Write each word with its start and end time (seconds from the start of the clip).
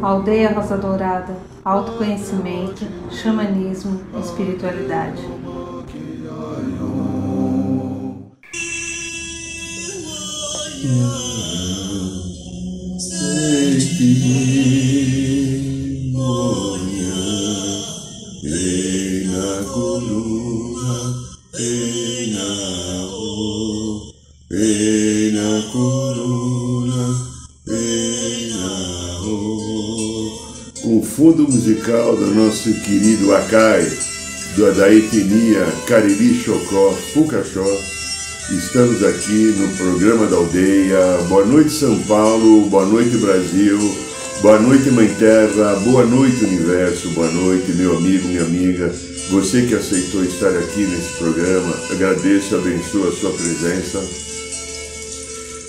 Aldeia 0.00 0.50
Rosa 0.52 0.76
Dourada, 0.76 1.36
autoconhecimento, 1.64 2.86
xamanismo, 3.10 4.00
espiritualidade. 4.18 5.22
Fundo 31.24 31.44
musical 31.44 32.14
do 32.16 32.34
nosso 32.34 32.70
querido 32.82 33.34
Akai, 33.34 33.90
da 34.76 34.94
etnia 34.94 35.64
Cariri 35.86 36.34
Chocó, 36.34 36.94
Pucachó, 37.14 37.64
Estamos 38.50 39.02
aqui 39.02 39.54
no 39.56 39.74
programa 39.74 40.26
da 40.26 40.36
aldeia. 40.36 41.00
Boa 41.30 41.46
noite, 41.46 41.70
São 41.70 41.98
Paulo. 42.00 42.68
Boa 42.68 42.84
noite, 42.84 43.16
Brasil. 43.16 43.78
Boa 44.42 44.60
noite, 44.60 44.90
Mãe 44.90 45.08
Terra. 45.18 45.76
Boa 45.76 46.04
noite, 46.04 46.44
Universo. 46.44 47.08
Boa 47.12 47.30
noite, 47.30 47.72
meu 47.72 47.96
amigo, 47.96 48.28
minha 48.28 48.42
amiga. 48.42 48.94
Você 49.30 49.62
que 49.62 49.74
aceitou 49.74 50.22
estar 50.22 50.50
aqui 50.50 50.80
nesse 50.80 51.16
programa, 51.16 51.74
agradeço 51.90 52.54
abençoo 52.54 53.08
a 53.08 53.12
sua 53.12 53.30
presença. 53.30 53.98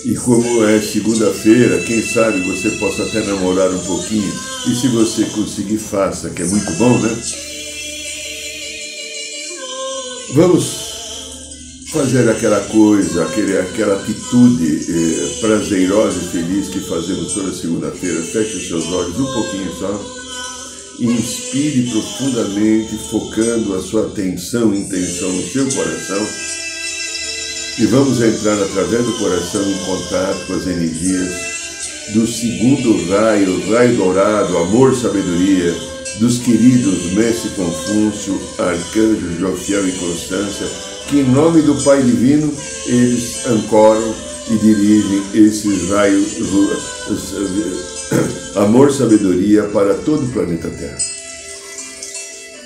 E 0.04 0.14
como 0.16 0.66
é 0.66 0.82
segunda-feira, 0.82 1.78
quem 1.78 2.02
sabe 2.02 2.42
você 2.42 2.68
possa 2.72 3.04
até 3.04 3.22
namorar 3.22 3.70
um 3.70 3.78
pouquinho. 3.78 4.55
E 4.68 4.74
se 4.74 4.88
você 4.88 5.24
conseguir, 5.26 5.78
faça, 5.78 6.28
que 6.30 6.42
é 6.42 6.44
muito 6.44 6.72
bom, 6.72 6.98
né? 6.98 7.16
Vamos 10.34 10.86
fazer 11.92 12.28
aquela 12.28 12.60
coisa, 12.62 13.24
aquele, 13.24 13.58
aquela 13.58 13.94
atitude 13.94 14.90
eh, 14.90 15.40
prazerosa 15.40 16.18
e 16.18 16.28
feliz 16.32 16.68
que 16.68 16.80
fazemos 16.80 17.32
toda 17.32 17.54
segunda-feira. 17.54 18.20
Feche 18.22 18.56
os 18.56 18.66
seus 18.66 18.86
olhos 18.86 19.20
um 19.20 19.32
pouquinho 19.32 19.72
só. 19.78 20.16
Inspire 20.98 21.88
profundamente, 21.88 22.98
focando 23.08 23.76
a 23.76 23.80
sua 23.80 24.08
atenção 24.08 24.74
e 24.74 24.80
intenção 24.80 25.32
no 25.32 25.46
seu 25.48 25.70
coração. 25.70 26.26
E 27.78 27.86
vamos 27.86 28.20
entrar 28.20 28.60
através 28.60 29.04
do 29.04 29.12
coração 29.12 29.62
em 29.62 29.78
contato 29.84 30.46
com 30.48 30.54
as 30.54 30.66
energias 30.66 31.45
do 32.14 32.26
segundo 32.26 33.08
raio, 33.10 33.70
raio 33.70 33.96
dourado, 33.96 34.56
amor, 34.58 34.94
sabedoria, 34.94 35.74
dos 36.20 36.38
queridos 36.38 37.12
Mestre 37.12 37.50
Confúcio, 37.50 38.40
Arcanjo 38.58 39.38
Jofiel 39.40 39.88
e 39.88 39.92
Constância, 39.92 40.66
que 41.08 41.20
em 41.20 41.24
nome 41.24 41.62
do 41.62 41.74
Pai 41.82 42.02
Divino 42.02 42.52
eles 42.86 43.46
ancoram 43.46 44.14
e 44.48 44.56
dirigem 44.58 45.22
esses 45.34 45.90
raios, 45.90 46.36
amor, 48.54 48.92
sabedoria 48.92 49.64
para 49.64 49.94
todo 49.94 50.26
o 50.26 50.28
planeta 50.28 50.68
Terra. 50.68 50.98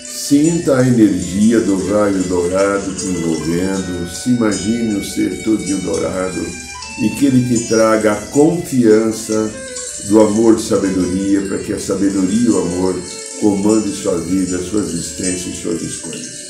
Sinta 0.05 0.77
a 0.77 0.87
energia 0.87 1.61
do 1.61 1.89
raio 1.89 2.23
dourado 2.25 2.95
te 2.95 3.07
envolvendo, 3.07 4.09
se 4.15 4.31
imagine 4.31 4.97
o 4.97 5.05
ser 5.05 5.43
todinho 5.43 5.79
dourado 5.79 6.70
e 7.03 7.09
que 7.11 7.27
ele 7.27 7.43
te 7.49 7.69
traga 7.69 8.13
a 8.13 8.27
confiança 8.27 9.51
do 10.09 10.21
amor 10.21 10.59
sabedoria, 10.59 11.43
para 11.43 11.59
que 11.59 11.73
a 11.73 11.79
sabedoria 11.79 12.49
e 12.49 12.51
o 12.51 12.59
amor 12.59 12.95
comande 13.41 13.91
sua 13.91 14.19
vida, 14.19 14.59
sua 14.59 14.81
existência 14.81 15.51
e 15.51 15.57
suas 15.57 15.83
escolhas. 15.83 16.41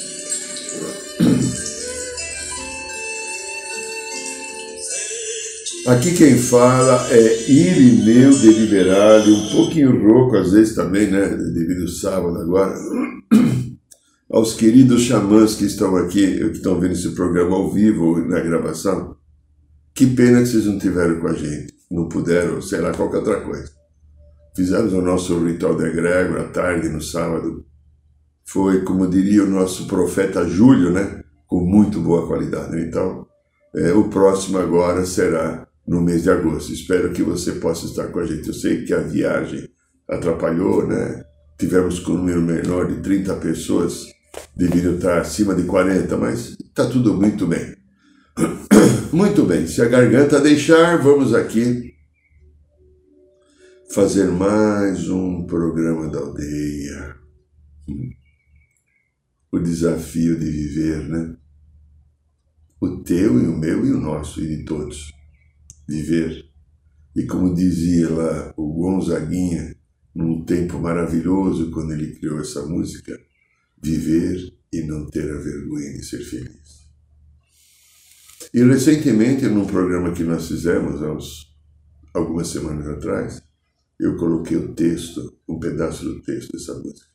Aqui 5.87 6.13
quem 6.13 6.37
fala 6.37 7.09
é 7.11 7.51
Irineu 7.51 8.31
de 8.31 8.51
Liberale, 8.51 9.33
um 9.33 9.51
pouquinho 9.51 10.01
rouco 10.07 10.37
às 10.37 10.53
vezes 10.53 10.75
também, 10.75 11.11
né, 11.11 11.27
devido 11.29 11.83
ao 11.83 11.89
sábado 11.89 12.39
agora. 12.39 12.75
Aos 14.31 14.55
queridos 14.55 15.03
xamãs 15.03 15.55
que 15.55 15.65
estão 15.65 15.97
aqui, 15.97 16.39
que 16.39 16.57
estão 16.57 16.79
vendo 16.79 16.93
esse 16.93 17.11
programa 17.11 17.57
ao 17.57 17.73
vivo 17.73 18.19
na 18.29 18.39
gravação, 18.39 19.17
que 19.95 20.07
pena 20.07 20.41
que 20.41 20.47
vocês 20.47 20.67
não 20.67 20.79
tiveram 20.79 21.21
com 21.21 21.29
a 21.29 21.33
gente, 21.33 21.75
não 21.91 22.09
puderam, 22.09 22.61
sei 22.63 22.81
lá, 22.81 22.93
qualquer 22.93 23.19
outra 23.19 23.41
coisa. 23.41 23.71
Fizemos 24.55 24.93
o 24.93 25.01
nosso 25.01 25.39
ritual 25.45 25.77
de 25.77 25.85
egrégora 25.85 26.43
à 26.43 26.49
tarde, 26.49 26.89
no 26.89 27.01
sábado. 27.01 27.65
Foi, 28.45 28.83
como 28.83 29.09
diria 29.09 29.45
o 29.45 29.51
nosso 29.51 29.87
profeta 29.87 30.47
Júlio, 30.47 30.91
né, 30.91 31.23
com 31.47 31.61
muito 31.61 32.01
boa 32.01 32.27
qualidade. 32.27 32.81
Então, 32.81 33.27
é, 33.75 33.93
o 33.93 34.09
próximo 34.09 34.59
agora 34.59 35.05
será 35.05 35.67
no 35.87 36.01
mês 36.01 36.25
de 36.25 36.31
agosto. 36.31 36.73
Espero 36.73 37.13
que 37.13 37.23
você 37.23 37.53
possa 37.53 37.87
estar 37.87 38.09
com 38.09 38.21
a 38.21 38.27
gente. 38.27 38.49
Eu 38.49 38.55
sei 38.55 38.85
que 38.85 38.93
a 38.93 39.01
viagem 39.01 39.69
atrapalhou, 40.09 40.87
né? 40.87 41.25
Tivemos 41.59 42.01
com 42.01 42.13
um 42.13 42.19
número 42.19 42.41
menor 42.41 42.89
de 42.89 43.01
30 43.01 43.35
pessoas, 43.37 44.07
devido 44.57 44.97
estar 44.97 45.21
acima 45.21 45.55
de 45.55 45.65
40, 45.65 46.17
mas 46.17 46.57
está 46.61 46.87
tudo 46.87 47.15
muito 47.15 47.47
bem. 47.47 47.77
Muito 49.13 49.45
bem, 49.45 49.67
se 49.67 49.83
a 49.83 49.89
garganta 49.89 50.41
deixar, 50.41 50.97
vamos 51.03 51.35
aqui 51.35 51.97
fazer 53.93 54.31
mais 54.31 55.11
um 55.11 55.45
programa 55.47 56.09
da 56.09 56.21
aldeia. 56.21 57.17
O 59.51 59.59
desafio 59.59 60.39
de 60.39 60.49
viver, 60.49 61.09
né? 61.09 61.37
O 62.81 62.99
teu 62.99 63.43
e 63.43 63.47
o 63.49 63.59
meu 63.59 63.85
e 63.85 63.91
o 63.91 63.99
nosso 63.99 64.41
e 64.41 64.59
de 64.59 64.65
todos 64.65 65.13
viver. 65.89 66.49
E 67.17 67.27
como 67.27 67.53
dizia 67.53 68.09
lá 68.11 68.55
o 68.57 68.73
Gonzaguinha, 68.75 69.75
num 70.15 70.45
tempo 70.45 70.79
maravilhoso, 70.79 71.73
quando 71.73 71.95
ele 71.95 72.15
criou 72.15 72.39
essa 72.39 72.65
música, 72.65 73.21
viver 73.83 74.55
e 74.73 74.83
não 74.83 75.05
ter 75.11 75.29
a 75.29 75.39
vergonha 75.41 75.95
de 75.95 76.05
ser 76.05 76.23
feliz. 76.23 76.80
E 78.53 78.63
recentemente, 78.63 79.47
num 79.47 79.67
programa 79.67 80.13
que 80.13 80.25
nós 80.25 80.49
fizemos, 80.49 81.03
há 81.03 81.13
uns, 81.13 81.55
algumas 82.13 82.49
semanas 82.49 82.87
atrás, 82.89 83.43
eu 83.99 84.17
coloquei 84.17 84.57
o 84.57 84.75
texto, 84.75 85.39
um 85.49 85.59
pedaço 85.59 86.05
do 86.05 86.23
texto 86.23 86.53
dessa 86.53 86.75
música. 86.75 87.09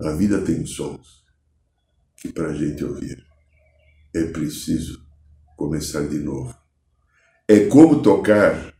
A 0.00 0.10
vida 0.10 0.42
tem 0.42 0.66
sons 0.66 1.24
que 2.16 2.32
para 2.32 2.48
a 2.48 2.54
gente 2.54 2.84
ouvir 2.84 3.24
é 4.14 4.24
preciso 4.26 5.04
começar 5.56 6.06
de 6.06 6.18
novo 6.18 6.54
é 7.48 7.66
como 7.66 8.02
tocar 8.02 8.74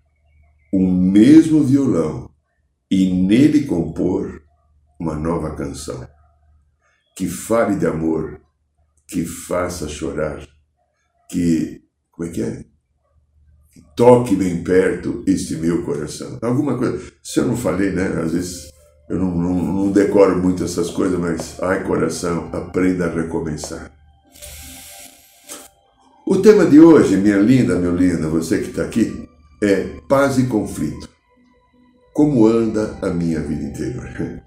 o 0.73 0.85
mesmo 0.85 1.63
violão 1.63 2.29
e 2.91 3.13
nele 3.13 3.65
compor 3.65 4.43
uma 4.99 5.15
nova 5.15 5.55
canção 5.55 6.09
que 7.15 7.29
fale 7.29 7.77
de 7.77 7.87
amor, 7.87 8.41
que 9.07 9.25
faça 9.25 9.89
chorar, 9.89 10.46
que 11.29 11.87
como 12.17 12.29
é 12.29 12.33
que 12.33 12.43
é? 12.43 12.65
Que 13.73 13.85
toque 13.95 14.35
bem 14.35 14.65
perto 14.65 15.23
este 15.27 15.57
meu 15.57 15.85
coração. 15.85 16.39
Alguma 16.41 16.79
coisa. 16.79 17.13
Se 17.23 17.41
eu 17.41 17.47
não 17.47 17.57
falei, 17.57 17.93
né? 17.93 18.07
Às 18.23 18.33
vezes 18.33 18.71
eu 19.09 19.19
não, 19.19 19.31
não, 19.37 19.55
não 19.55 19.93
decoro 19.93 20.43
muito 20.43 20.65
essas 20.65 20.91
coisas, 20.91 21.19
mas 21.19 21.61
ai 21.61 21.85
coração, 21.85 22.49
aprenda 22.53 23.07
a 23.07 23.13
recomeçar. 23.13 23.93
O 26.27 26.39
tema 26.39 26.67
de 26.67 26.81
hoje, 26.81 27.17
minha 27.17 27.39
linda, 27.39 27.77
meu 27.77 27.95
lindo, 27.95 28.29
você 28.31 28.59
que 28.59 28.71
está 28.71 28.83
aqui, 28.83 29.29
é 29.63 29.85
paz 30.09 30.39
e 30.39 30.47
conflito. 30.47 31.09
Como 32.13 32.47
anda 32.47 32.99
a 33.03 33.11
minha 33.11 33.41
vida 33.41 33.63
interior? 33.63 34.09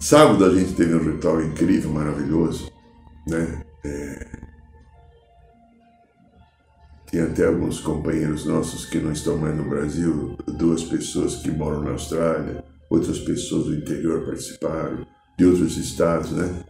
Sábado 0.00 0.46
a 0.46 0.52
gente 0.52 0.72
teve 0.72 0.94
um 0.94 1.12
ritual 1.12 1.40
incrível, 1.42 1.92
maravilhoso, 1.92 2.72
né? 3.28 3.62
É... 3.84 4.51
Tem 7.12 7.20
até 7.20 7.46
alguns 7.46 7.78
companheiros 7.78 8.46
nossos 8.46 8.86
que 8.86 8.98
não 8.98 9.12
estão 9.12 9.36
mais 9.36 9.54
no 9.54 9.68
Brasil, 9.68 10.34
duas 10.56 10.82
pessoas 10.82 11.36
que 11.36 11.50
moram 11.50 11.82
na 11.82 11.90
Austrália, 11.90 12.64
outras 12.88 13.18
pessoas 13.18 13.66
do 13.66 13.74
interior 13.74 14.24
participaram, 14.24 15.06
de 15.38 15.44
outros 15.44 15.76
estados, 15.76 16.32
né? 16.32 16.64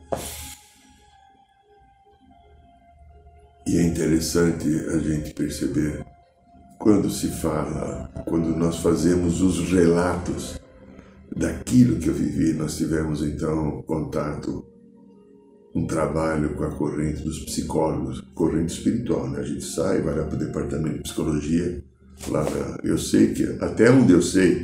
E 3.69 3.79
é 3.79 3.85
interessante 3.85 4.67
a 4.93 4.99
gente 4.99 5.33
perceber 5.33 6.05
quando 6.77 7.09
se 7.09 7.29
fala, 7.29 8.11
quando 8.27 8.49
nós 8.57 8.79
fazemos 8.79 9.41
os 9.41 9.71
relatos 9.71 10.59
daquilo 11.37 12.01
que 12.01 12.09
eu 12.09 12.15
vivi, 12.15 12.53
nós 12.55 12.77
tivemos 12.77 13.23
então 13.23 13.81
contato 13.83 14.72
um 15.75 15.87
trabalho 15.87 16.55
com 16.55 16.65
a 16.65 16.71
corrente 16.71 17.23
dos 17.23 17.39
psicólogos, 17.41 18.23
corrente 18.35 18.75
espiritual, 18.75 19.29
né? 19.29 19.41
A 19.41 19.45
gente 19.45 19.65
sai, 19.65 20.03
vai 20.03 20.17
lá 20.17 20.25
para 20.25 20.37
o 20.37 20.39
departamento 20.39 20.97
de 20.97 21.03
psicologia, 21.03 21.83
lá 22.29 22.45
na... 22.45 22.79
eu 22.85 22.99
sei 22.99 23.33
que 23.33 23.45
até 23.61 23.91
onde 23.91 24.13
eu 24.13 24.23
sei, 24.23 24.61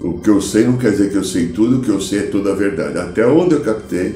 o 0.00 0.20
que 0.20 0.30
eu 0.30 0.40
sei 0.40 0.64
não 0.64 0.76
quer 0.76 0.92
dizer 0.92 1.10
que 1.10 1.16
eu 1.16 1.24
sei 1.24 1.52
tudo, 1.52 1.78
o 1.78 1.82
que 1.82 1.88
eu 1.88 2.00
sei 2.00 2.20
é 2.20 2.26
toda 2.26 2.52
a 2.52 2.56
verdade. 2.56 2.98
Até 2.98 3.26
onde 3.26 3.54
eu 3.54 3.62
captei, 3.62 4.14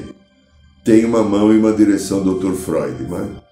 tem 0.85 1.03
uma 1.03 1.23
mão 1.23 1.53
e 1.53 1.57
uma 1.57 1.73
direção 1.73 2.23
do 2.23 2.39
Dr. 2.39 2.53
Freud, 2.55 3.03
mas 3.09 3.43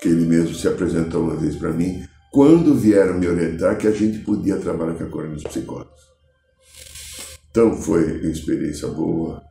que 0.00 0.08
ele 0.08 0.26
mesmo 0.26 0.54
se 0.54 0.66
apresentou 0.66 1.22
uma 1.22 1.36
vez 1.36 1.54
para 1.54 1.70
mim, 1.70 2.02
quando 2.32 2.74
vieram 2.74 3.18
me 3.18 3.28
orientar 3.28 3.78
que 3.78 3.86
a 3.86 3.92
gente 3.92 4.18
podia 4.20 4.56
trabalhar 4.56 4.94
com 4.94 5.04
a 5.04 5.06
corrente 5.06 5.34
dos 5.34 5.44
psicólogos. 5.44 6.02
Então 7.50 7.76
foi 7.76 8.20
uma 8.20 8.30
experiência 8.30 8.88
boa. 8.88 9.42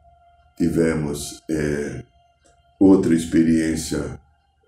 Tivemos 0.61 1.41
é, 1.49 2.03
outra 2.79 3.15
experiência 3.15 4.19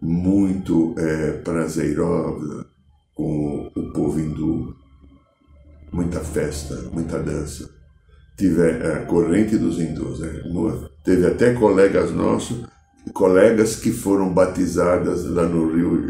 muito 0.01 0.95
é, 0.97 1.33
prazerosa 1.33 2.65
com 3.13 3.71
o 3.75 3.93
povo 3.93 4.19
hindu, 4.19 4.75
muita 5.91 6.19
festa, 6.19 6.89
muita 6.91 7.19
dança. 7.19 7.69
Tive 8.35 8.71
é, 8.71 8.93
a 8.93 9.05
corrente 9.05 9.55
dos 9.55 9.79
hindus, 9.79 10.21
né? 10.21 10.31
teve 11.03 11.27
até 11.27 11.53
colegas 11.53 12.09
nossos, 12.09 12.65
colegas 13.13 13.75
que 13.75 13.91
foram 13.91 14.33
batizadas 14.33 15.25
lá 15.25 15.43
no 15.43 15.75
rio 15.75 16.07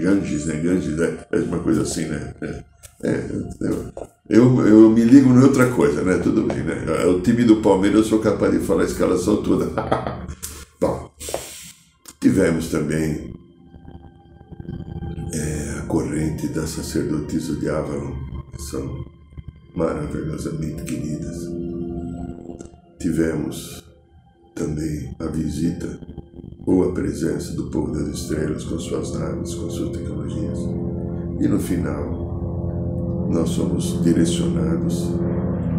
Ganges, 0.00 0.46
né? 0.46 0.56
Ganges, 0.56 0.98
é 0.98 1.36
uma 1.46 1.60
coisa 1.60 1.82
assim, 1.82 2.06
né? 2.06 2.34
É, 2.42 3.12
é 3.12 4.19
eu, 4.30 4.64
eu, 4.64 4.90
me 4.90 5.02
ligo 5.02 5.28
em 5.28 5.42
outra 5.42 5.68
coisa, 5.72 6.02
né? 6.04 6.18
Tudo 6.18 6.44
bem, 6.44 6.62
né? 6.62 7.04
O 7.06 7.20
time 7.20 7.42
do 7.42 7.56
Palmeiras 7.56 7.98
eu 7.98 8.04
sou 8.04 8.20
capaz 8.20 8.52
de 8.52 8.64
falar 8.64 8.82
a 8.82 8.86
escalação 8.86 9.42
toda. 9.42 9.66
Bom, 10.80 11.10
tivemos 12.20 12.68
também 12.68 13.34
é, 15.34 15.78
a 15.80 15.82
corrente 15.82 16.46
da 16.46 16.64
sacerdotisa 16.64 17.56
de 17.56 17.68
Avalon, 17.68 18.14
que 18.52 18.62
são 18.62 19.04
maravilhosamente 19.74 20.84
queridas. 20.84 21.36
Tivemos 23.00 23.84
também 24.54 25.12
a 25.18 25.26
visita 25.26 25.98
ou 26.66 26.88
a 26.88 26.92
presença 26.92 27.52
do 27.54 27.68
povo 27.68 27.90
das 27.90 28.06
estrelas 28.08 28.62
com 28.62 28.78
suas 28.78 29.12
naves, 29.12 29.54
com 29.54 29.68
suas 29.68 29.90
tecnologias. 29.90 30.58
E 31.40 31.48
no 31.48 31.58
final, 31.58 32.19
nós 33.30 33.50
somos 33.50 34.02
direcionados 34.02 35.08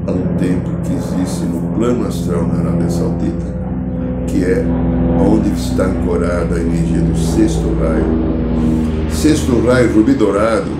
a 0.07 0.11
um 0.11 0.37
templo 0.37 0.73
que 0.81 0.93
existe 0.93 1.45
no 1.45 1.75
plano 1.75 2.07
astral 2.07 2.47
na 2.47 2.59
Arábia 2.59 2.89
Saudita, 2.89 3.45
que 4.27 4.43
é 4.45 4.65
onde 5.21 5.49
está 5.49 5.85
ancorada 5.85 6.55
a 6.55 6.61
energia 6.61 7.01
do 7.01 7.17
sexto 7.17 7.67
raio. 7.79 9.11
Sexto 9.11 9.59
raio 9.65 9.93
rubi 9.93 10.13
dourado, 10.13 10.71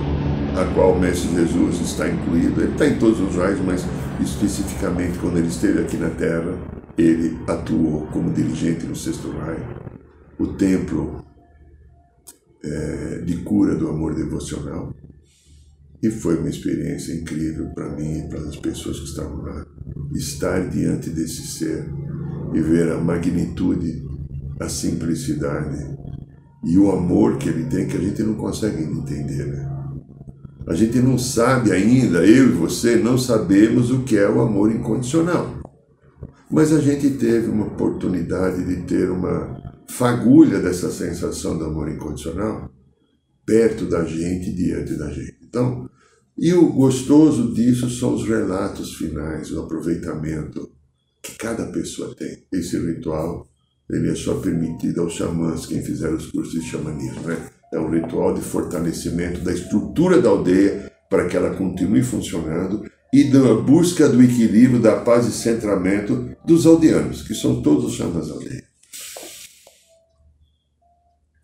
a 0.58 0.74
qual 0.74 0.94
o 0.94 1.00
Mestre 1.00 1.36
Jesus 1.36 1.82
está 1.82 2.08
incluído. 2.08 2.62
Ele 2.62 2.72
está 2.72 2.88
em 2.88 2.98
todos 2.98 3.20
os 3.20 3.36
raios, 3.36 3.60
mas 3.66 3.86
especificamente 4.20 5.20
quando 5.20 5.38
ele 5.38 5.48
esteve 5.48 5.82
aqui 5.82 5.98
na 5.98 6.10
Terra, 6.10 6.54
ele 6.98 7.38
atuou 7.48 8.08
como 8.08 8.32
dirigente 8.32 8.86
no 8.86 8.96
sexto 8.96 9.30
raio. 9.32 9.82
O 10.40 10.48
templo 10.48 11.24
é, 12.64 13.22
de 13.26 13.38
cura 13.38 13.76
do 13.76 13.90
amor 13.90 14.16
devocional. 14.16 14.94
E 16.02 16.10
foi 16.10 16.38
uma 16.38 16.50
experiência 16.50 17.14
incrível 17.14 17.68
para 17.76 17.96
mim 17.96 18.20
e 18.20 18.30
para 18.30 18.40
as 18.42 18.56
pessoas 18.56 19.00
que 19.00 19.06
estavam 19.06 19.42
lá. 19.42 19.66
Estar 20.14 20.70
diante 20.70 21.10
desse 21.10 21.46
ser 21.46 21.86
e 22.54 22.60
ver 22.60 22.92
a 22.92 22.98
magnitude, 22.98 24.04
a 24.60 24.68
simplicidade 24.68 26.00
e 26.64 26.78
o 26.78 26.92
amor 26.92 27.38
que 27.38 27.50
ele 27.50 27.66
tem 27.66 27.88
que 27.88 27.98
a 27.98 28.02
gente 28.02 28.22
não 28.24 28.36
consegue 28.36 28.84
entender, 28.84 29.46
né? 29.46 29.72
A 30.68 30.76
gente 30.76 31.00
não 31.00 31.18
sabe 31.18 31.72
ainda, 31.72 32.26
eu 32.26 32.50
e 32.50 32.52
você 32.52 32.96
não 32.96 33.18
sabemos 33.18 33.90
o 33.90 34.04
que 34.04 34.18
é 34.18 34.30
o 34.30 34.42
amor 34.42 34.72
incondicional. 34.72 35.60
Mas 36.50 36.72
a 36.72 36.80
gente 36.80 37.10
teve 37.12 37.50
uma 37.50 37.66
oportunidade 37.66 38.64
de 38.64 38.84
ter 38.84 39.10
uma 39.10 39.60
fagulha 39.90 40.60
dessa 40.60 40.92
sensação 40.92 41.58
do 41.58 41.66
amor 41.66 41.90
incondicional 41.90 42.70
perto 43.46 43.86
da 43.86 44.06
gente, 44.06 44.54
diante 44.54 44.96
da 44.96 45.10
gente. 45.10 45.38
Então, 45.44 45.90
e 46.38 46.54
o 46.54 46.72
gostoso 46.72 47.54
disso 47.54 47.90
são 47.90 48.16
os 48.16 48.28
relatos 48.28 48.96
finais, 48.96 49.52
o 49.52 49.62
aproveitamento 49.62 50.72
que 51.22 51.38
cada 51.38 51.68
pessoa 51.68 52.16
tem. 52.16 52.44
Esse 52.52 52.78
ritual, 52.80 53.48
ele 53.90 54.10
é 54.10 54.16
só 54.16 54.36
permitido 54.36 55.02
aos 55.02 55.14
xamãs, 55.14 55.66
quem 55.66 55.84
fizer 55.84 56.12
os 56.12 56.28
cursos 56.28 56.54
de 56.54 56.70
xamanismo, 56.70 57.22
né? 57.22 57.50
É 57.74 57.80
um 57.80 57.90
ritual 57.90 58.34
de 58.34 58.42
fortalecimento 58.42 59.42
da 59.42 59.54
estrutura 59.54 60.22
da 60.22 60.30
aldeia 60.30 60.92
para 61.10 61.28
que 61.28 61.38
ela 61.38 61.56
continue 61.56 62.04
funcionando 62.04 62.84
e 63.14 63.26
da 63.26 63.54
busca 63.56 64.08
do 64.08 64.22
equilíbrio, 64.22 64.82
da 64.82 65.00
paz 65.02 65.28
e 65.28 65.32
centramento 65.32 66.32
dos 66.46 66.66
aldeanos, 66.66 67.22
que 67.22 67.36
são 67.36 67.62
todos 67.62 67.86
os 67.86 67.94
chamas 67.94 68.28
da 68.28 68.34
aldeia. 68.34 68.71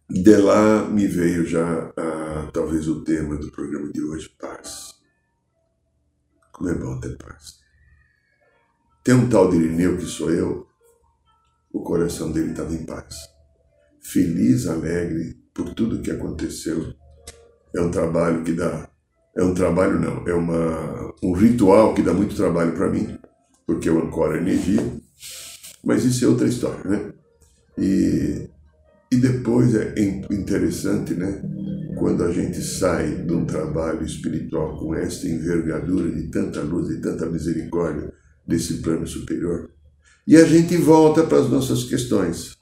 De 0.10 0.38
lá 0.38 0.86
me 0.86 1.06
veio 1.06 1.46
já 1.46 1.92
ah, 1.98 2.50
talvez 2.54 2.88
o 2.88 3.04
tema 3.04 3.36
do 3.36 3.52
programa 3.52 3.92
de 3.92 4.02
hoje, 4.02 4.30
paz. 4.40 4.96
Como 6.54 6.70
é 6.70 6.74
bom 6.74 6.98
ter 7.00 7.18
paz. 7.18 7.60
Tem 9.04 9.14
um 9.14 9.30
tal 9.30 9.50
de 9.50 9.58
Irineu 9.58 9.98
que 9.98 10.06
sou 10.06 10.32
eu, 10.32 10.68
o 11.74 11.82
coração 11.82 12.32
dele 12.32 12.52
estava 12.52 12.74
em 12.74 12.86
paz. 12.86 13.16
Feliz, 14.02 14.66
alegre, 14.68 15.38
por 15.54 15.74
tudo 15.74 16.02
que 16.02 16.12
aconteceu. 16.12 16.94
É 17.76 17.82
um 17.82 17.92
trabalho 17.92 18.44
que 18.44 18.54
dá. 18.54 18.90
É 19.36 19.44
um 19.44 19.54
trabalho, 19.54 20.00
não, 20.00 20.28
é 20.28 20.34
uma, 20.34 21.14
um 21.22 21.34
ritual 21.34 21.94
que 21.94 22.02
dá 22.02 22.14
muito 22.14 22.36
trabalho 22.36 22.74
para 22.74 22.90
mim, 22.90 23.20
porque 23.68 23.88
eu 23.88 24.00
ancoro 24.00 24.36
energia, 24.36 24.82
mas 25.84 26.04
isso 26.04 26.26
é 26.26 26.28
outra 26.28 26.48
história, 26.48 26.84
né? 26.84 27.14
E, 27.78 28.50
e 29.12 29.18
depois 29.18 29.74
é 29.76 29.94
interessante, 30.32 31.14
né? 31.14 31.42
Quando 31.98 32.24
a 32.24 32.32
gente 32.32 32.62
sai 32.62 33.24
de 33.24 33.34
um 33.34 33.46
trabalho 33.46 34.06
espiritual 34.06 34.78
com 34.78 34.94
esta 34.94 35.28
envergadura 35.28 36.12
de 36.12 36.28
tanta 36.30 36.62
luz 36.62 36.90
e 36.90 37.02
tanta 37.02 37.26
misericórdia 37.26 38.14
desse 38.46 38.76
plano 38.76 39.08
superior, 39.08 39.70
e 40.28 40.36
a 40.36 40.46
gente 40.46 40.78
volta 40.78 41.24
para 41.24 41.40
as 41.40 41.50
nossas 41.50 41.86
questões 41.86 42.58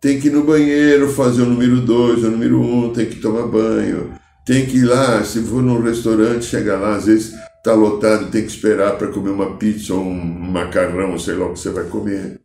tem 0.00 0.20
que 0.20 0.28
ir 0.28 0.30
no 0.30 0.44
banheiro 0.44 1.08
fazer 1.08 1.42
o 1.42 1.46
número 1.46 1.80
2, 1.80 2.22
o 2.22 2.30
número 2.30 2.60
1, 2.60 2.84
um, 2.84 2.92
tem 2.92 3.06
que 3.06 3.16
tomar 3.16 3.48
banho, 3.48 4.12
tem 4.46 4.64
que 4.64 4.78
ir 4.78 4.84
lá, 4.84 5.24
se 5.24 5.42
for 5.42 5.62
num 5.62 5.82
restaurante, 5.82 6.44
chegar 6.44 6.78
lá, 6.78 6.96
às 6.96 7.06
vezes 7.06 7.34
está 7.56 7.74
lotado, 7.74 8.30
tem 8.30 8.42
que 8.42 8.50
esperar 8.50 8.96
para 8.96 9.08
comer 9.08 9.30
uma 9.30 9.56
pizza 9.56 9.94
ou 9.94 10.00
um 10.00 10.24
macarrão, 10.52 11.18
sei 11.18 11.34
lá 11.34 11.46
o 11.46 11.52
que 11.52 11.58
você 11.58 11.70
vai 11.70 11.84
comer. 11.84 12.40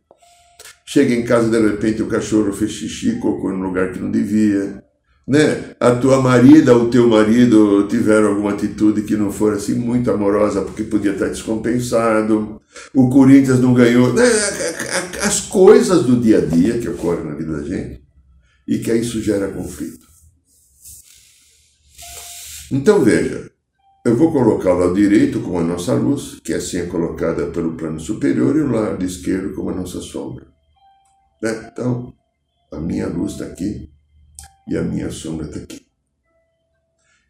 Chega 0.84 1.14
em 1.14 1.24
casa, 1.24 1.48
de 1.48 1.66
repente, 1.66 2.02
o 2.02 2.08
cachorro 2.08 2.52
fez 2.52 2.72
xixi, 2.72 3.18
cocô 3.18 3.50
no 3.50 3.62
lugar 3.62 3.92
que 3.92 3.98
não 3.98 4.10
devia 4.10 4.84
né, 5.26 5.74
a 5.80 5.94
tua 5.94 6.20
marida, 6.20 6.76
o 6.76 6.90
teu 6.90 7.08
marido 7.08 7.88
tiveram 7.88 8.28
alguma 8.28 8.52
atitude 8.52 9.02
que 9.02 9.16
não 9.16 9.32
for 9.32 9.54
assim 9.54 9.74
muito 9.74 10.10
amorosa 10.10 10.62
porque 10.62 10.82
podia 10.82 11.12
estar 11.12 11.28
descompensado, 11.28 12.60
o 12.92 13.08
Corinthians 13.08 13.58
não 13.60 13.72
ganhou, 13.72 14.12
né, 14.12 14.24
as 15.22 15.40
coisas 15.40 16.04
do 16.04 16.20
dia 16.20 16.38
a 16.38 16.44
dia 16.44 16.78
que 16.78 16.88
ocorrem 16.88 17.24
na 17.24 17.34
vida 17.34 17.52
da 17.56 17.62
gente 17.62 18.02
e 18.68 18.78
que 18.78 18.92
isso 18.92 19.22
gera 19.22 19.48
conflito. 19.48 20.04
Então 22.70 23.02
veja, 23.02 23.50
eu 24.04 24.16
vou 24.16 24.30
colocar 24.30 24.74
o 24.74 24.78
lado 24.78 24.94
direito 24.94 25.40
como 25.40 25.58
a 25.58 25.64
nossa 25.64 25.94
luz, 25.94 26.38
que 26.44 26.52
assim 26.52 26.78
é 26.78 26.86
colocada 26.86 27.46
pelo 27.46 27.72
plano 27.72 27.98
superior, 27.98 28.56
e 28.56 28.60
o 28.60 28.70
lado 28.70 29.02
esquerdo 29.02 29.54
como 29.54 29.70
a 29.70 29.74
nossa 29.74 30.00
sombra. 30.00 30.53
Né? 31.44 31.68
Então, 31.70 32.14
a 32.72 32.80
minha 32.80 33.06
luz 33.06 33.32
está 33.32 33.44
aqui, 33.44 33.90
e 34.66 34.78
a 34.78 34.82
minha 34.82 35.10
sombra 35.10 35.44
está 35.44 35.58
aqui. 35.58 35.82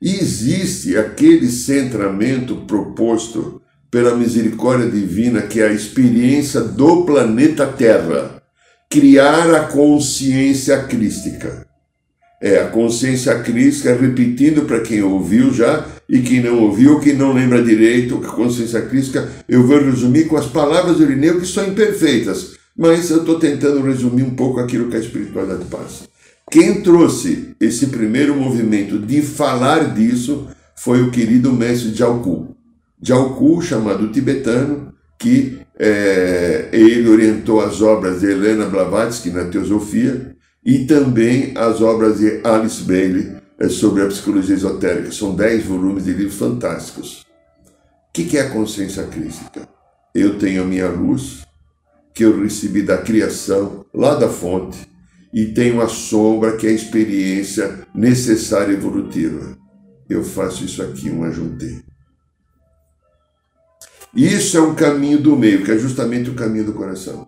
E 0.00 0.14
existe 0.14 0.96
aquele 0.96 1.48
centramento 1.48 2.64
proposto 2.64 3.60
pela 3.90 4.14
misericórdia 4.14 4.88
divina, 4.88 5.42
que 5.42 5.60
é 5.60 5.66
a 5.66 5.72
experiência 5.72 6.60
do 6.60 7.04
planeta 7.04 7.66
Terra, 7.66 8.40
criar 8.88 9.52
a 9.52 9.64
consciência 9.64 10.84
crística. 10.84 11.66
É 12.40 12.60
a 12.60 12.68
consciência 12.68 13.36
crística, 13.42 13.96
repetindo 13.96 14.64
para 14.64 14.80
quem 14.80 15.02
ouviu 15.02 15.52
já 15.52 15.88
e 16.08 16.20
quem 16.20 16.40
não 16.40 16.60
ouviu, 16.60 17.00
quem 17.00 17.14
não 17.14 17.32
lembra 17.32 17.64
direito, 17.64 18.22
a 18.24 18.32
consciência 18.32 18.82
crística, 18.82 19.28
eu 19.48 19.66
vou 19.66 19.82
resumir 19.82 20.26
com 20.26 20.36
as 20.36 20.46
palavras 20.46 20.98
do 20.98 21.02
Irineu 21.02 21.40
que 21.40 21.46
são 21.46 21.66
imperfeitas, 21.66 22.54
mas 22.76 23.10
eu 23.10 23.20
estou 23.20 23.38
tentando 23.38 23.82
resumir 23.82 24.22
um 24.22 24.34
pouco 24.34 24.60
aquilo 24.60 24.88
que 24.88 24.96
a 24.96 25.00
espiritualidade 25.00 25.64
passa. 25.66 26.04
Quem 26.50 26.82
trouxe 26.82 27.54
esse 27.60 27.86
primeiro 27.86 28.34
movimento 28.34 28.98
de 28.98 29.22
falar 29.22 29.94
disso 29.94 30.48
foi 30.76 31.02
o 31.02 31.10
querido 31.10 31.52
mestre 31.52 31.94
Jalku. 31.94 32.54
Jalku, 33.00 33.62
chamado 33.62 34.10
tibetano, 34.10 34.92
que 35.18 35.60
é, 35.78 36.68
ele 36.72 37.08
orientou 37.08 37.60
as 37.60 37.80
obras 37.80 38.20
de 38.20 38.26
Helena 38.26 38.66
Blavatsky 38.66 39.30
na 39.30 39.44
Teosofia 39.44 40.34
e 40.64 40.84
também 40.86 41.52
as 41.56 41.80
obras 41.80 42.18
de 42.18 42.40
Alice 42.44 42.82
Bailey 42.82 43.36
é, 43.58 43.68
sobre 43.68 44.02
a 44.02 44.06
psicologia 44.06 44.54
esotérica. 44.54 45.12
São 45.12 45.34
dez 45.34 45.64
volumes 45.64 46.04
de 46.04 46.12
livros 46.12 46.36
fantásticos. 46.36 47.24
O 48.08 48.12
que 48.12 48.36
é 48.36 48.42
a 48.42 48.50
consciência 48.50 49.04
crística? 49.04 49.68
Eu 50.14 50.38
tenho 50.38 50.62
a 50.62 50.66
minha 50.66 50.88
luz, 50.88 51.43
que 52.14 52.24
eu 52.24 52.40
recebi 52.42 52.82
da 52.82 52.98
criação, 52.98 53.84
lá 53.92 54.14
da 54.14 54.28
fonte, 54.28 54.88
e 55.32 55.46
tenho 55.46 55.80
a 55.80 55.88
sombra, 55.88 56.56
que 56.56 56.66
é 56.66 56.70
a 56.70 56.74
experiência 56.74 57.80
necessária 57.92 58.72
e 58.72 58.76
evolutiva. 58.76 59.58
Eu 60.08 60.22
faço 60.22 60.64
isso 60.64 60.80
aqui, 60.80 61.10
um 61.10 61.24
ajuntei. 61.24 61.82
Isso 64.14 64.56
é 64.56 64.60
um 64.60 64.76
caminho 64.76 65.18
do 65.18 65.36
meio, 65.36 65.64
que 65.64 65.72
é 65.72 65.78
justamente 65.78 66.30
o 66.30 66.34
caminho 66.34 66.66
do 66.66 66.72
coração. 66.72 67.26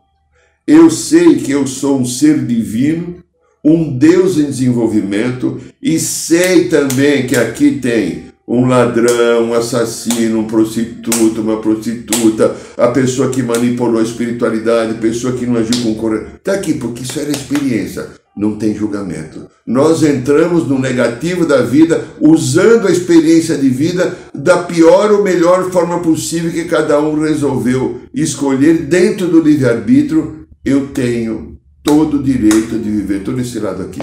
Eu 0.65 0.89
sei 0.89 1.41
que 1.41 1.51
eu 1.51 1.67
sou 1.67 1.99
um 1.99 2.05
ser 2.05 2.45
divino, 2.47 3.25
um 3.65 3.99
Deus 3.99 4.39
em 4.39 4.45
desenvolvimento, 4.45 5.61
e 5.83 5.99
sei 5.99 6.69
também 6.69 7.27
que 7.27 7.35
aqui 7.35 7.81
tem 7.81 8.26
um 8.47 8.67
ladrão, 8.67 9.51
um 9.51 9.55
assassino, 9.55 10.41
um 10.41 10.47
prostituto, 10.47 11.41
uma 11.41 11.57
prostituta, 11.59 12.55
a 12.77 12.89
pessoa 12.89 13.31
que 13.31 13.43
manipulou 13.43 14.01
a 14.01 14.05
espiritualidade, 14.05 14.93
a 14.93 15.01
pessoa 15.01 15.33
que 15.33 15.47
não 15.47 15.57
agiu 15.57 15.83
com 15.83 15.95
coragem. 15.95 16.29
Está 16.37 16.53
aqui, 16.53 16.75
porque 16.75 17.03
isso 17.03 17.19
era 17.19 17.31
experiência 17.31 18.07
não 18.37 18.57
tem 18.57 18.75
julgamento. 18.75 19.47
Nós 19.67 20.03
entramos 20.03 20.69
no 20.69 20.79
negativo 20.79 21.47
da 21.47 21.63
vida 21.63 22.05
usando 22.21 22.87
a 22.87 22.93
experiência 22.93 23.57
de 23.57 23.71
vida 23.71 24.15
da 24.35 24.59
pior 24.59 25.11
ou 25.11 25.25
melhor 25.25 25.71
forma 25.71 26.01
possível 26.01 26.53
que 26.53 26.67
cada 26.67 27.01
um 27.01 27.19
resolveu 27.19 28.03
escolher 28.13 28.83
dentro 28.83 29.27
do 29.27 29.41
livre-arbítrio. 29.41 30.47
Eu 30.63 30.89
tenho 30.89 31.57
todo 31.83 32.19
o 32.19 32.23
direito 32.23 32.79
de 32.79 32.91
viver 32.91 33.23
todo 33.23 33.41
esse 33.41 33.59
lado 33.59 33.83
aqui. 33.83 34.03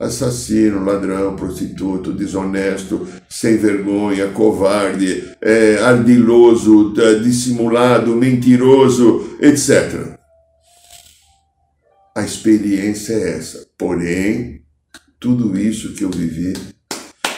Assassino, 0.00 0.82
ladrão, 0.82 1.36
prostituto, 1.36 2.10
desonesto, 2.10 3.06
sem 3.28 3.58
vergonha, 3.58 4.28
covarde, 4.28 5.30
é, 5.42 5.76
ardiloso, 5.76 6.94
dissimulado, 7.22 8.16
mentiroso, 8.16 9.36
etc. 9.42 10.16
A 12.16 12.22
experiência 12.22 13.12
é 13.12 13.36
essa. 13.36 13.66
Porém, 13.76 14.62
tudo 15.20 15.58
isso 15.58 15.92
que 15.92 16.02
eu 16.02 16.10
vivi, 16.10 16.54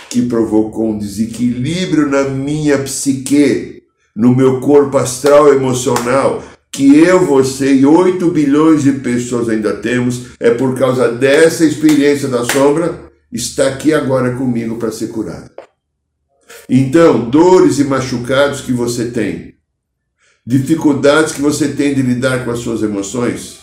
que 0.09 0.23
provocou 0.23 0.90
um 0.90 0.99
desequilíbrio 0.99 2.09
na 2.09 2.25
minha 2.25 2.78
psique, 2.78 3.83
no 4.14 4.37
meu 4.37 4.61
corpo 4.61 4.99
astral 4.99 5.52
emocional, 5.52 6.42
que 6.73 6.97
eu, 6.97 7.26
você 7.26 7.75
e 7.75 7.85
8 7.85 8.31
bilhões 8.31 8.83
de 8.83 8.93
pessoas 8.93 9.50
ainda 9.50 9.75
temos, 9.75 10.29
é 10.41 10.50
por 10.50 10.79
causa 10.79 11.12
dessa 11.12 11.67
experiência 11.67 12.29
da 12.29 12.45
sombra, 12.45 13.12
está 13.31 13.69
aqui 13.69 13.93
agora 13.93 14.35
comigo 14.37 14.76
para 14.76 14.91
ser 14.91 15.09
curada. 15.09 15.52
Então, 16.69 17.29
dores 17.29 17.79
e 17.79 17.85
machucados 17.85 18.62
que 18.62 18.73
você 18.73 19.07
tem, 19.07 19.55
dificuldades 20.47 21.35
que 21.35 21.43
você 21.43 21.69
tem 21.69 21.95
de 21.95 22.00
lidar 22.00 22.45
com 22.45 22.50
as 22.50 22.61
suas 22.61 22.83
emoções, 22.83 23.59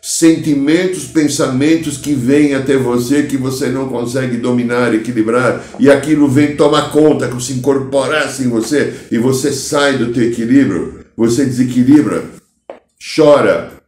sentimentos, 0.00 1.04
pensamentos 1.04 1.98
que 1.98 2.14
vêm 2.14 2.54
até 2.54 2.76
você 2.76 3.24
que 3.24 3.36
você 3.36 3.66
não 3.68 3.88
consegue 3.88 4.38
dominar, 4.38 4.94
equilibrar, 4.94 5.62
e 5.78 5.90
aquilo 5.90 6.26
vem 6.26 6.56
tomar 6.56 6.90
conta, 6.90 7.28
que 7.28 7.42
se 7.42 7.52
incorporasse 7.52 8.44
em 8.44 8.48
você 8.48 8.94
e 9.10 9.18
você 9.18 9.52
sai 9.52 9.98
do 9.98 10.12
teu 10.12 10.22
equilíbrio, 10.22 11.04
você 11.16 11.44
desequilibra, 11.44 12.35
chora, 13.00 13.82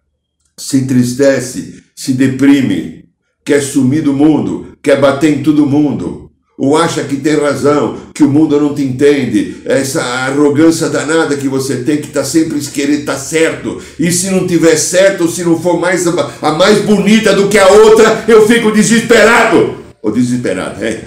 se 0.57 0.79
entristece, 0.79 1.83
se 1.95 2.13
deprime, 2.13 3.09
quer 3.45 3.63
sumir 3.63 4.03
do 4.03 4.13
mundo, 4.13 4.77
quer 4.83 5.01
bater 5.01 5.39
em 5.39 5.43
todo 5.43 5.67
mundo, 5.67 6.31
ou 6.59 6.77
acha 6.77 7.05
que 7.05 7.17
tem 7.17 7.37
razão, 7.37 7.97
que 8.13 8.25
o 8.25 8.29
mundo 8.29 8.61
não 8.61 8.75
te 8.75 8.83
entende, 8.83 9.63
essa 9.65 10.03
arrogância 10.03 10.89
danada 10.89 11.37
que 11.37 11.49
você 11.49 11.85
tem, 11.85 11.99
que 11.99 12.09
está 12.09 12.25
sempre 12.25 12.61
querer 12.61 13.01
estar 13.01 13.15
tá 13.15 13.19
certo, 13.19 13.81
e 13.99 14.11
se 14.11 14.29
não 14.31 14.47
tiver 14.47 14.77
certo, 14.77 15.29
se 15.29 15.45
não 15.45 15.61
for 15.61 15.79
mais 15.79 16.05
a 16.07 16.53
mais 16.53 16.85
bonita 16.85 17.33
do 17.33 17.49
que 17.49 17.59
a 17.59 17.69
outra, 17.69 18.25
eu 18.27 18.47
fico 18.49 18.73
desesperado, 18.73 19.79
ou 20.03 20.11
desesperado, 20.11 20.85
é. 20.85 21.05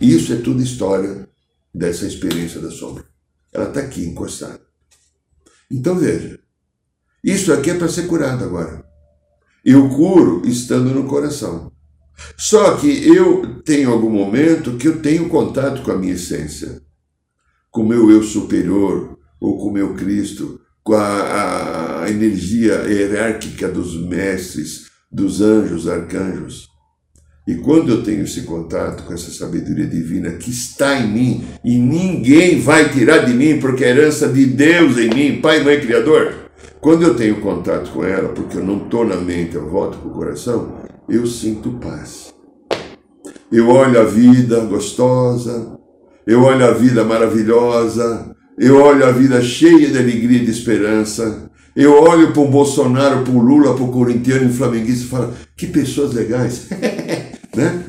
Isso 0.00 0.32
é 0.32 0.36
tudo 0.36 0.62
história 0.62 1.28
dessa 1.72 2.06
experiência 2.06 2.60
da 2.60 2.70
sombra. 2.70 3.04
Ela 3.52 3.68
está 3.68 3.80
aqui 3.80 4.04
encostada. 4.04 4.60
Então 5.70 5.94
veja, 5.94 6.39
isso 7.22 7.52
aqui 7.52 7.70
é 7.70 7.74
para 7.74 7.88
ser 7.88 8.06
curado 8.06 8.44
agora. 8.44 8.84
Eu 9.64 9.88
curo 9.90 10.42
estando 10.46 10.90
no 10.90 11.04
coração. 11.04 11.70
Só 12.36 12.76
que 12.76 13.06
eu 13.06 13.62
tenho 13.62 13.90
algum 13.90 14.10
momento 14.10 14.76
que 14.76 14.88
eu 14.88 15.00
tenho 15.00 15.28
contato 15.28 15.82
com 15.82 15.90
a 15.90 15.96
minha 15.96 16.14
essência, 16.14 16.80
com 17.70 17.82
o 17.82 17.88
meu 17.88 18.10
eu 18.10 18.22
superior, 18.22 19.18
ou 19.40 19.58
com 19.58 19.68
o 19.68 19.72
meu 19.72 19.94
Cristo, 19.94 20.60
com 20.82 20.94
a, 20.94 22.02
a 22.02 22.10
energia 22.10 22.82
hierárquica 22.86 23.68
dos 23.68 23.96
mestres, 24.06 24.90
dos 25.10 25.40
anjos, 25.40 25.88
arcanjos. 25.88 26.68
E 27.46 27.54
quando 27.56 27.90
eu 27.90 28.02
tenho 28.02 28.22
esse 28.22 28.42
contato 28.42 29.02
com 29.04 29.12
essa 29.12 29.30
sabedoria 29.30 29.86
divina 29.86 30.30
que 30.32 30.50
está 30.50 31.00
em 31.00 31.12
mim, 31.12 31.44
e 31.64 31.78
ninguém 31.78 32.60
vai 32.60 32.92
tirar 32.92 33.24
de 33.24 33.32
mim, 33.32 33.58
porque 33.58 33.84
é 33.84 33.88
herança 33.88 34.28
de 34.28 34.46
Deus 34.46 34.96
em 34.98 35.08
mim, 35.08 35.40
Pai, 35.40 35.64
Mãe, 35.64 35.80
Criador. 35.80 36.39
Quando 36.80 37.02
eu 37.02 37.14
tenho 37.14 37.42
contato 37.42 37.90
com 37.90 38.02
ela, 38.02 38.30
porque 38.30 38.56
eu 38.56 38.64
não 38.64 38.78
estou 38.78 39.04
na 39.04 39.16
mente, 39.16 39.54
eu 39.54 39.68
volto 39.68 39.98
para 39.98 40.08
o 40.08 40.14
coração, 40.14 40.78
eu 41.06 41.26
sinto 41.26 41.72
paz. 41.72 42.32
Eu 43.52 43.68
olho 43.68 44.00
a 44.00 44.04
vida 44.04 44.60
gostosa, 44.60 45.78
eu 46.26 46.42
olho 46.42 46.64
a 46.64 46.70
vida 46.70 47.04
maravilhosa, 47.04 48.34
eu 48.58 48.80
olho 48.80 49.06
a 49.06 49.12
vida 49.12 49.42
cheia 49.42 49.90
de 49.90 49.98
alegria 49.98 50.38
e 50.38 50.44
de 50.44 50.50
esperança. 50.50 51.50
Eu 51.76 52.02
olho 52.02 52.32
para 52.32 52.42
o 52.42 52.48
Bolsonaro, 52.48 53.24
para 53.24 53.32
o 53.32 53.38
Lula, 53.38 53.74
para 53.74 53.84
o 53.84 53.92
corintiano 53.92 54.48
e 54.48 54.52
flamenguista 54.52 55.04
e 55.04 55.08
falo, 55.08 55.34
que 55.56 55.66
pessoas 55.66 56.14
legais, 56.14 56.68
né? 57.54 57.84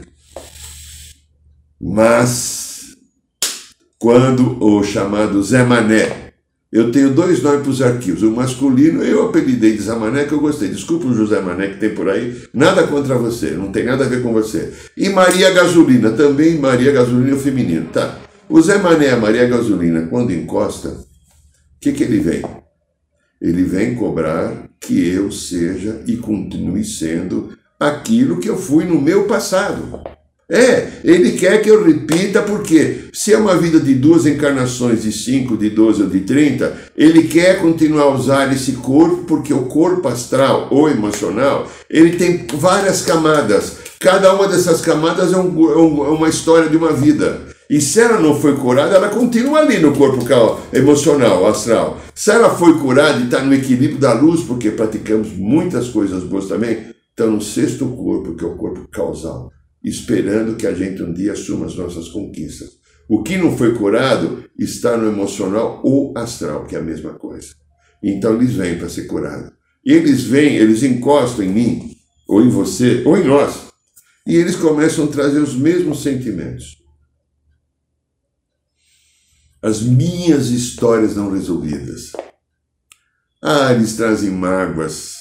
Mas, 1.79 2.97
quando 3.97 4.61
o 4.61 4.83
chamado 4.83 5.41
Zé 5.41 5.63
Mané 5.63 6.30
eu 6.71 6.89
tenho 6.89 7.13
dois 7.13 7.43
nomes 7.43 7.61
para 7.61 7.69
os 7.69 7.81
arquivos. 7.81 8.23
O 8.23 8.31
masculino, 8.31 9.03
eu 9.03 9.25
apelidei 9.27 9.73
de 9.73 9.81
Zé 9.83 9.93
Mané, 9.93 10.23
que 10.23 10.31
eu 10.31 10.39
gostei. 10.39 10.69
Desculpa 10.69 11.07
o 11.07 11.13
José 11.13 11.41
Mané 11.41 11.67
que 11.67 11.79
tem 11.79 11.93
por 11.93 12.07
aí. 12.07 12.41
Nada 12.53 12.87
contra 12.87 13.17
você, 13.17 13.51
não 13.51 13.71
tem 13.71 13.83
nada 13.83 14.05
a 14.05 14.07
ver 14.07 14.23
com 14.23 14.31
você. 14.31 14.71
E 14.95 15.09
Maria 15.09 15.51
Gasolina, 15.51 16.11
também 16.11 16.57
Maria 16.57 16.93
Gasolina 16.93 17.35
feminino. 17.35 17.89
Tá. 17.91 18.17
O 18.47 18.61
Zé 18.61 18.77
Mané, 18.77 19.09
a 19.09 19.17
Maria 19.17 19.47
Gasolina, 19.47 20.07
quando 20.07 20.31
encosta, 20.31 20.89
o 20.89 21.05
que, 21.81 21.91
que 21.91 22.03
ele 22.03 22.19
vem? 22.19 22.41
Ele 23.41 23.63
vem 23.63 23.95
cobrar 23.95 24.69
que 24.79 25.09
eu 25.09 25.29
seja 25.29 26.01
e 26.07 26.15
continue 26.15 26.85
sendo 26.85 27.49
aquilo 27.77 28.39
que 28.39 28.49
eu 28.49 28.55
fui 28.55 28.85
no 28.85 29.01
meu 29.01 29.25
passado. 29.25 30.01
É, 30.53 30.99
ele 31.05 31.31
quer 31.31 31.61
que 31.61 31.69
eu 31.71 31.81
repita, 31.81 32.41
porque 32.41 33.05
se 33.13 33.31
é 33.31 33.37
uma 33.37 33.55
vida 33.55 33.79
de 33.79 33.93
duas 33.93 34.25
encarnações, 34.25 35.03
de 35.03 35.11
cinco, 35.13 35.55
de 35.55 35.69
doze 35.69 36.03
ou 36.03 36.09
de 36.09 36.19
trinta, 36.19 36.75
ele 36.93 37.23
quer 37.23 37.61
continuar 37.61 38.03
a 38.03 38.13
usar 38.13 38.51
esse 38.51 38.73
corpo, 38.73 39.23
porque 39.23 39.53
o 39.53 39.67
corpo 39.67 40.09
astral 40.09 40.67
ou 40.69 40.89
emocional, 40.89 41.71
ele 41.89 42.17
tem 42.17 42.45
várias 42.53 43.01
camadas. 43.01 43.77
Cada 43.97 44.33
uma 44.33 44.45
dessas 44.49 44.81
camadas 44.81 45.31
é, 45.31 45.37
um, 45.37 45.69
é, 45.69 46.09
é 46.09 46.11
uma 46.11 46.27
história 46.27 46.67
de 46.67 46.75
uma 46.75 46.91
vida. 46.91 47.43
E 47.69 47.79
se 47.79 48.01
ela 48.01 48.19
não 48.19 48.37
foi 48.37 48.57
curada, 48.57 48.95
ela 48.95 49.07
continua 49.07 49.59
ali 49.59 49.79
no 49.79 49.95
corpo 49.95 50.19
emocional, 50.73 51.47
astral. 51.47 51.97
Se 52.13 52.29
ela 52.29 52.49
foi 52.49 52.77
curada 52.77 53.21
e 53.21 53.23
está 53.23 53.41
no 53.41 53.53
equilíbrio 53.53 53.99
da 53.99 54.11
luz, 54.11 54.41
porque 54.41 54.69
praticamos 54.69 55.29
muitas 55.29 55.87
coisas 55.87 56.23
boas 56.25 56.47
também, 56.47 56.87
está 57.11 57.25
no 57.25 57.39
sexto 57.39 57.85
corpo, 57.85 58.35
que 58.35 58.43
é 58.43 58.47
o 58.47 58.57
corpo 58.57 58.85
causal 58.91 59.49
esperando 59.83 60.55
que 60.55 60.67
a 60.67 60.73
gente 60.73 61.01
um 61.01 61.13
dia 61.13 61.33
assuma 61.33 61.65
as 61.65 61.75
nossas 61.75 62.09
conquistas. 62.09 62.79
O 63.09 63.23
que 63.23 63.37
não 63.37 63.57
foi 63.57 63.75
curado 63.75 64.49
está 64.57 64.95
no 64.95 65.07
emocional 65.07 65.81
ou 65.83 66.13
astral, 66.17 66.65
que 66.65 66.75
é 66.75 66.79
a 66.79 66.83
mesma 66.83 67.13
coisa. 67.13 67.55
Então 68.01 68.35
eles 68.35 68.53
vêm 68.53 68.77
para 68.77 68.89
ser 68.89 69.05
curados. 69.05 69.51
Eles 69.83 70.23
vêm, 70.23 70.55
eles 70.55 70.83
encostam 70.83 71.43
em 71.43 71.49
mim, 71.49 71.97
ou 72.27 72.41
em 72.41 72.49
você, 72.49 73.03
ou 73.05 73.17
em 73.17 73.25
nós. 73.25 73.67
E 74.25 74.35
eles 74.35 74.55
começam 74.55 75.05
a 75.05 75.07
trazer 75.07 75.39
os 75.39 75.55
mesmos 75.55 76.03
sentimentos. 76.03 76.77
As 79.61 79.81
minhas 79.81 80.47
histórias 80.49 81.15
não 81.15 81.31
resolvidas. 81.31 82.11
Ah, 83.41 83.73
eles 83.73 83.95
trazem 83.95 84.29
mágoas. 84.31 85.15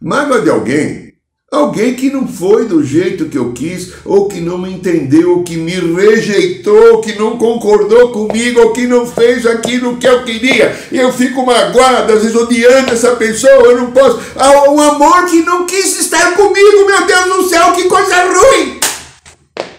Mágoa 0.00 0.40
de 0.40 0.50
alguém 0.50 1.07
Alguém 1.50 1.94
que 1.94 2.10
não 2.10 2.28
foi 2.28 2.66
do 2.66 2.84
jeito 2.84 3.30
que 3.30 3.38
eu 3.38 3.54
quis, 3.54 3.94
ou 4.04 4.28
que 4.28 4.38
não 4.38 4.58
me 4.58 4.70
entendeu, 4.70 5.38
ou 5.38 5.42
que 5.42 5.56
me 5.56 5.72
rejeitou, 5.72 6.96
ou 6.96 7.00
que 7.00 7.18
não 7.18 7.38
concordou 7.38 8.12
comigo, 8.12 8.60
ou 8.60 8.72
que 8.74 8.86
não 8.86 9.06
fez 9.06 9.46
aquilo 9.46 9.96
que 9.96 10.06
eu 10.06 10.24
queria. 10.24 10.78
E 10.92 10.98
eu 10.98 11.10
fico 11.10 11.46
magoado, 11.46 12.12
às 12.12 12.22
vezes 12.22 12.36
odiando 12.36 12.92
essa 12.92 13.16
pessoa, 13.16 13.50
eu 13.50 13.78
não 13.78 13.92
posso. 13.92 14.20
Há 14.36 14.70
um 14.70 14.78
amor 14.78 15.24
que 15.24 15.40
não 15.40 15.64
quis 15.64 15.98
estar 15.98 16.36
comigo, 16.36 16.84
meu 16.84 17.06
Deus 17.06 17.36
do 17.36 17.48
céu, 17.48 17.72
que 17.72 17.84
coisa 17.84 18.14
ruim! 18.26 18.78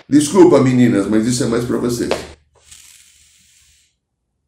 Desculpa, 0.09 0.59
meninas, 0.59 1.05
mas 1.07 1.27
isso 1.27 1.43
é 1.43 1.47
mais 1.47 1.65
para 1.65 1.77
vocês. 1.77 2.09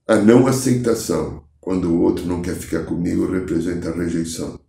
A 0.08 0.16
não 0.16 0.48
aceitação, 0.48 1.44
quando 1.60 1.92
o 1.92 2.02
outro 2.02 2.26
não 2.26 2.42
quer 2.42 2.56
ficar 2.56 2.84
comigo, 2.84 3.32
representa 3.32 3.92
a 3.92 3.96
rejeição. 3.96 4.60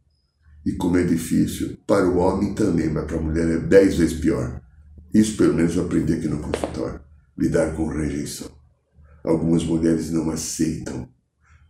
E 0.65 0.73
como 0.73 0.97
é 0.97 1.03
difícil, 1.03 1.77
para 1.87 2.09
o 2.09 2.19
homem 2.19 2.55
também, 2.55 2.89
mas 2.89 3.05
para 3.05 3.17
a 3.17 3.21
mulher 3.21 3.49
é 3.49 3.59
dez 3.59 3.97
vezes 3.97 4.19
pior. 4.19 4.61
Isso 5.13 5.37
pelo 5.37 5.55
menos 5.55 5.77
eu 5.77 5.85
aprendi 5.85 6.13
aqui 6.13 6.29
no 6.29 6.39
consultório. 6.39 7.01
Lidar 7.37 7.75
com 7.75 7.89
rejeição. 7.89 8.49
Algumas 9.25 9.65
mulheres 9.65 10.11
não 10.11 10.31
aceitam. 10.31 11.09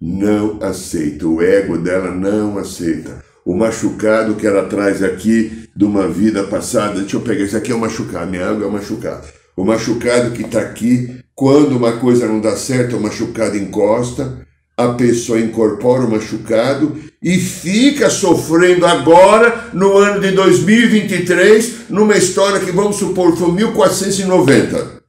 Não 0.01 0.63
aceitam. 0.63 1.35
O 1.35 1.43
ego 1.43 1.79
dela 1.79 2.15
não 2.15 2.59
aceita. 2.59 3.25
O 3.45 3.57
machucado 3.57 4.35
que 4.37 4.47
ela 4.47 4.69
traz 4.69 5.03
aqui 5.03 5.69
de 5.75 5.85
uma 5.85 6.09
vida 6.09 6.45
passada. 6.45 7.01
Deixa 7.01 7.17
eu 7.17 7.21
pegar. 7.23 7.45
Isso 7.45 7.57
aqui 7.57 7.73
é 7.73 7.75
o 7.75 7.81
machucado. 7.81 8.31
Minha 8.31 8.49
água 8.49 8.65
é 8.65 8.69
o 8.69 8.73
machucado. 8.73 9.27
O 9.57 9.65
machucado 9.65 10.33
que 10.33 10.43
está 10.43 10.61
aqui, 10.61 11.21
quando 11.35 11.77
uma 11.77 11.99
coisa 11.99 12.27
não 12.27 12.41
dá 12.41 12.57
certo, 12.57 12.97
o 12.97 13.01
machucado 13.01 13.57
encosta 13.57 14.47
a 14.77 14.89
pessoa 14.89 15.39
incorpora 15.39 16.03
o 16.03 16.11
machucado 16.11 16.97
e 17.23 17.39
fica 17.39 18.11
sofrendo 18.11 18.85
agora, 18.85 19.71
no 19.73 19.97
ano 19.99 20.21
de 20.21 20.33
2023, 20.33 21.91
numa 21.91 22.17
história 22.17 22.61
que 22.61 22.73
vamos 22.73 22.97
supor 22.97 23.37
foi 23.37 23.53
1490. 23.53 25.03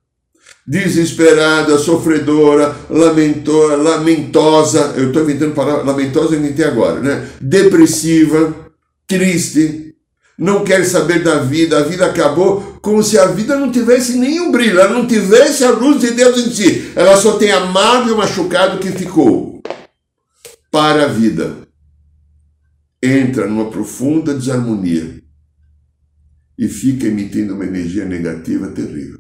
Desesperada, 0.66 1.78
sofredora, 1.78 2.76
lamentor, 2.90 3.82
lamentosa, 3.82 4.94
eu 4.96 5.08
estou 5.08 5.24
inventando 5.24 5.54
palavra, 5.54 5.84
lamentosa 5.84 6.36
eu 6.36 6.40
inventei 6.40 6.66
agora, 6.66 7.00
né? 7.02 7.28
Depressiva, 7.42 8.56
triste, 9.08 9.83
não 10.38 10.64
quer 10.64 10.84
saber 10.84 11.24
da 11.24 11.40
vida, 11.40 11.78
a 11.78 11.84
vida 11.84 12.06
acabou, 12.06 12.80
como 12.82 13.04
se 13.04 13.18
a 13.18 13.28
vida 13.28 13.56
não 13.56 13.72
tivesse 13.72 14.18
nenhum 14.18 14.52
brilho, 14.52 14.80
ela 14.80 14.94
não 14.94 15.08
tivesse 15.08 15.64
a 15.64 15.72
luz 15.72 16.02
de 16.02 16.12
Deus 16.12 16.38
em 16.40 16.52
si, 16.52 16.92
ela 16.96 17.16
só 17.18 17.38
tem 17.38 17.52
a 17.52 17.66
mágoa 17.68 18.12
e 18.12 18.18
machucado 18.18 18.80
que 18.80 18.92
ficou 18.92 19.62
para 20.72 21.06
a 21.06 21.08
vida. 21.08 21.58
Entra 23.02 23.48
numa 23.48 23.70
profunda 23.70 24.34
desarmonia 24.34 25.22
e 26.58 26.68
fica 26.68 27.08
emitindo 27.08 27.54
uma 27.54 27.66
energia 27.66 28.06
negativa 28.06 28.68
terrível. 28.70 29.20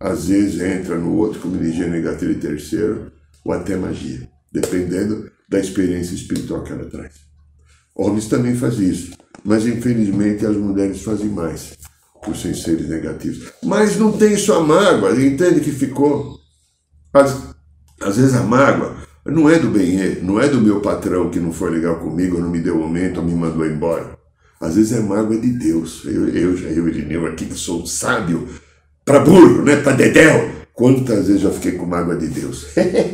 Às 0.00 0.28
vezes 0.28 0.60
entra 0.60 0.96
no 0.96 1.16
outro 1.16 1.40
com 1.40 1.48
energia 1.48 1.88
negativa 1.88 2.32
e 2.32 2.36
terceiro, 2.36 3.10
ou 3.44 3.52
até 3.52 3.76
magia, 3.76 4.28
dependendo 4.52 5.30
da 5.48 5.58
experiência 5.58 6.14
espiritual 6.14 6.62
que 6.62 6.72
ela 6.72 6.84
traz. 6.84 7.27
Homens 7.98 8.28
também 8.28 8.54
fazem 8.54 8.88
isso, 8.88 9.10
mas 9.44 9.66
infelizmente 9.66 10.46
as 10.46 10.56
mulheres 10.56 11.02
fazem 11.02 11.28
mais, 11.28 11.72
por 12.22 12.36
serem 12.36 12.56
seres 12.56 12.88
negativos. 12.88 13.52
Mas 13.64 13.96
não 13.96 14.12
tem 14.12 14.36
só 14.36 14.62
mágoa, 14.62 15.20
entende 15.20 15.60
que 15.60 15.72
ficou. 15.72 16.38
Às, 17.12 17.36
às 18.00 18.16
vezes 18.16 18.34
a 18.34 18.42
mágoa 18.42 18.96
não 19.26 19.50
é 19.50 19.58
do 19.58 19.68
bem, 19.68 20.22
não 20.22 20.40
é 20.40 20.48
do 20.48 20.60
meu 20.60 20.80
patrão 20.80 21.28
que 21.28 21.40
não 21.40 21.52
foi 21.52 21.70
legal 21.70 21.96
comigo, 21.96 22.38
não 22.38 22.48
me 22.48 22.60
deu 22.60 22.80
aumento, 22.80 23.20
me 23.20 23.34
mandou 23.34 23.66
embora. 23.66 24.16
Às 24.60 24.76
vezes 24.76 24.92
é 24.92 25.00
mágoa 25.00 25.36
de 25.36 25.50
Deus. 25.50 26.02
Eu, 26.04 26.28
eu, 26.28 26.56
eu 26.56 26.88
Irineu 26.88 27.26
aqui, 27.26 27.46
que 27.46 27.54
sou 27.54 27.86
sábio, 27.86 28.48
para 29.04 29.20
burro, 29.20 29.62
né? 29.62 29.76
Para 29.76 29.92
dedéu. 29.92 30.50
Quantas 30.72 31.26
vezes 31.26 31.42
já 31.42 31.50
fiquei 31.50 31.72
com 31.72 31.86
mágoa 31.86 32.16
de 32.16 32.28
Deus? 32.28 32.66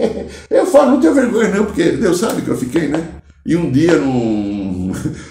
eu 0.50 0.67
falo, 0.67 0.93
não 0.93 1.00
tenho 1.00 1.14
vergonha 1.14 1.49
não, 1.49 1.64
porque 1.64 1.93
Deus 1.93 2.19
sabe 2.19 2.43
que 2.43 2.49
eu 2.49 2.57
fiquei, 2.57 2.88
né? 2.88 3.23
E 3.47 3.57
um 3.57 3.71
dia, 3.71 3.99
num, 3.99 4.53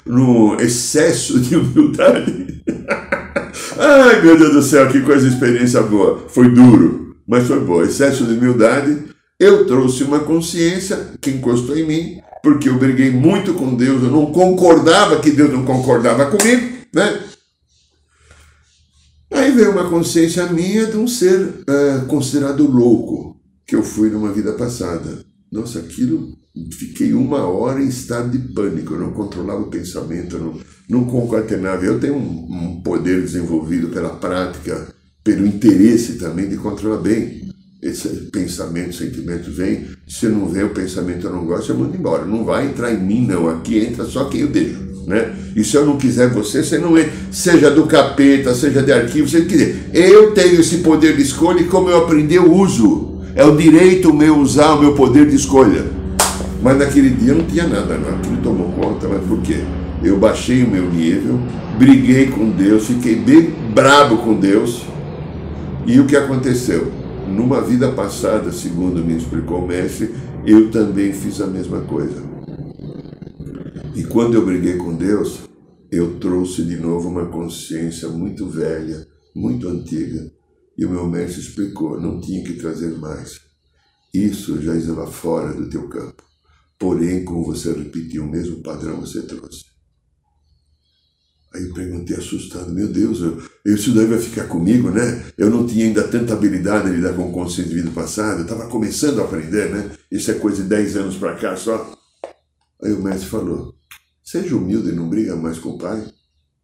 num 0.05 0.55
excesso 0.59 1.39
de 1.39 1.55
humildade, 1.55 2.63
ai 3.77 4.21
meu 4.21 4.37
Deus 4.37 4.53
do 4.53 4.61
céu, 4.61 4.87
que 4.89 5.01
coisa, 5.01 5.27
experiência 5.27 5.81
boa. 5.81 6.25
Foi 6.27 6.49
duro, 6.49 7.15
mas 7.27 7.47
foi 7.47 7.59
boa. 7.59 7.85
Excesso 7.85 8.25
de 8.25 8.33
humildade, 8.33 9.03
eu 9.39 9.65
trouxe 9.65 10.03
uma 10.03 10.19
consciência 10.19 11.11
que 11.19 11.31
encostou 11.31 11.77
em 11.77 11.85
mim, 11.85 12.21
porque 12.41 12.69
eu 12.69 12.77
briguei 12.77 13.11
muito 13.11 13.53
com 13.53 13.75
Deus, 13.75 14.03
eu 14.03 14.11
não 14.11 14.27
concordava 14.27 15.19
que 15.19 15.31
Deus 15.31 15.51
não 15.51 15.65
concordava 15.65 16.25
comigo, 16.25 16.77
né? 16.93 17.19
Aí 19.31 19.51
veio 19.51 19.71
uma 19.71 19.89
consciência 19.89 20.45
minha 20.47 20.85
de 20.85 20.95
um 20.95 21.07
ser 21.07 21.41
uh, 21.41 22.05
considerado 22.07 22.69
louco, 22.69 23.41
que 23.65 23.75
eu 23.75 23.83
fui 23.83 24.09
numa 24.09 24.31
vida 24.31 24.53
passada. 24.53 25.25
Nossa, 25.51 25.79
aquilo, 25.79 26.37
fiquei 26.71 27.13
uma 27.13 27.45
hora 27.45 27.81
em 27.81 27.87
estado 27.87 28.29
de 28.29 28.53
pânico, 28.53 28.93
eu 28.93 28.99
não 28.99 29.11
controlava 29.11 29.61
o 29.61 29.69
pensamento, 29.69 30.37
não, 30.37 30.59
não 30.87 31.05
concatenava. 31.05 31.83
Eu 31.83 31.99
tenho 31.99 32.15
um, 32.15 32.47
um 32.49 32.81
poder 32.81 33.21
desenvolvido 33.21 33.87
pela 33.87 34.09
prática, 34.09 34.87
pelo 35.23 35.45
interesse 35.45 36.13
também 36.13 36.47
de 36.47 36.57
controlar 36.57 36.97
bem 36.97 37.43
esse 37.81 38.07
pensamento, 38.31 38.95
sentimento 38.95 39.51
vem, 39.51 39.85
se 40.07 40.27
não 40.27 40.47
vem 40.47 40.63
o 40.63 40.69
pensamento 40.69 41.27
eu 41.27 41.33
não 41.33 41.45
gosto, 41.45 41.71
eu 41.71 41.77
mando 41.77 41.97
embora. 41.97 42.23
Não 42.23 42.45
vai 42.45 42.67
entrar 42.67 42.93
em 42.93 42.99
mim, 42.99 43.27
não. 43.27 43.49
Aqui 43.49 43.79
entra 43.79 44.05
só 44.05 44.25
quem 44.25 44.41
eu 44.41 44.47
deixo. 44.47 44.93
Né? 45.05 45.35
E 45.53 45.65
se 45.65 45.75
eu 45.75 45.85
não 45.85 45.97
quiser 45.97 46.29
você, 46.29 46.63
você 46.63 46.77
não 46.77 46.97
entra. 46.97 47.11
Seja 47.29 47.69
do 47.69 47.85
capeta, 47.85 48.55
seja 48.55 48.81
de 48.81 48.91
arquivo, 48.93 49.27
você 49.27 49.41
quiser. 49.43 49.89
Eu 49.93 50.31
tenho 50.33 50.61
esse 50.61 50.77
poder 50.77 51.17
de 51.17 51.23
escolha 51.23 51.59
e 51.59 51.67
como 51.67 51.89
eu 51.89 51.97
aprendi, 51.97 52.35
eu 52.35 52.53
uso. 52.53 53.21
É 53.35 53.43
o 53.43 53.57
direito 53.57 54.13
meu 54.13 54.37
usar 54.37 54.75
o 54.75 54.79
meu 54.79 54.93
poder 54.93 55.27
de 55.27 55.35
escolha. 55.35 56.02
Mas 56.63 56.77
naquele 56.77 57.11
dia 57.11 57.35
não 57.35 57.45
tinha 57.45 57.67
nada, 57.67 57.97
não. 57.97 58.15
Aquilo 58.15 58.37
tomou 58.37 58.71
conta, 58.71 59.07
mas 59.07 59.23
por 59.27 59.41
quê? 59.41 59.57
Eu 60.03 60.17
baixei 60.17 60.63
o 60.63 60.69
meu 60.69 60.89
nível, 60.89 61.37
briguei 61.77 62.27
com 62.27 62.49
Deus, 62.49 62.87
fiquei 62.87 63.15
bem 63.15 63.53
brabo 63.73 64.17
com 64.17 64.33
Deus. 64.33 64.85
E 65.85 65.99
o 65.99 66.07
que 66.07 66.15
aconteceu? 66.15 67.03
numa 67.27 67.61
vida 67.61 67.91
passada, 67.91 68.51
segundo 68.51 69.03
me 69.03 69.17
explicou 69.17 69.63
o 69.63 69.67
mestre, 69.67 70.13
eu 70.45 70.69
também 70.71 71.13
fiz 71.13 71.41
a 71.41 71.47
mesma 71.47 71.81
coisa. 71.81 72.21
E 73.95 74.03
quando 74.03 74.35
eu 74.35 74.45
briguei 74.45 74.77
com 74.77 74.95
Deus, 74.95 75.41
eu 75.91 76.19
trouxe 76.19 76.63
de 76.63 76.75
novo 76.77 77.09
uma 77.09 77.27
consciência 77.27 78.07
muito 78.09 78.47
velha, 78.47 79.07
muito 79.35 79.67
antiga. 79.67 80.31
E 80.77 80.85
o 80.85 80.89
meu 80.89 81.07
mestre 81.07 81.41
explicou: 81.41 81.99
não 81.99 82.19
tinha 82.19 82.43
que 82.43 82.53
trazer 82.53 82.97
mais. 82.97 83.39
Isso 84.13 84.61
já 84.61 84.75
estava 84.75 85.07
fora 85.07 85.53
do 85.53 85.69
teu 85.69 85.87
campo. 85.87 86.23
Porém, 86.83 87.23
como 87.23 87.45
você 87.45 87.71
repetiu 87.71 88.25
o 88.25 88.29
mesmo 88.29 88.61
padrão, 88.61 88.99
você 88.99 89.21
trouxe. 89.21 89.63
Aí 91.53 91.63
eu 91.63 91.73
perguntei 91.73 92.17
assustado, 92.17 92.73
meu 92.73 92.89
Deus, 92.89 93.21
eu, 93.21 93.41
isso 93.65 93.93
daí 93.93 94.05
vai 94.05 94.19
ficar 94.19 94.49
comigo, 94.49 94.91
né? 94.91 95.23
Eu 95.37 95.49
não 95.49 95.65
tinha 95.65 95.85
ainda 95.85 96.05
tanta 96.05 96.33
habilidade 96.33 96.89
de 96.89 96.97
lidar 96.97 97.13
com 97.13 97.29
o 97.29 97.31
conceito 97.31 97.69
de 97.69 97.75
vida 97.75 97.91
passada, 97.91 98.39
eu 98.39 98.43
estava 98.43 98.67
começando 98.67 99.21
a 99.21 99.23
aprender, 99.23 99.69
né? 99.69 99.91
Isso 100.11 100.29
é 100.29 100.33
coisa 100.33 100.61
de 100.61 100.67
10 100.67 100.97
anos 100.97 101.15
para 101.15 101.35
cá 101.35 101.55
só. 101.55 101.89
Aí 102.83 102.91
o 102.91 103.01
mestre 103.01 103.29
falou, 103.29 103.73
seja 104.21 104.53
humilde 104.53 104.89
e 104.89 104.93
não 104.93 105.07
briga 105.07 105.37
mais 105.37 105.59
com 105.59 105.69
o 105.69 105.77
pai, 105.77 106.05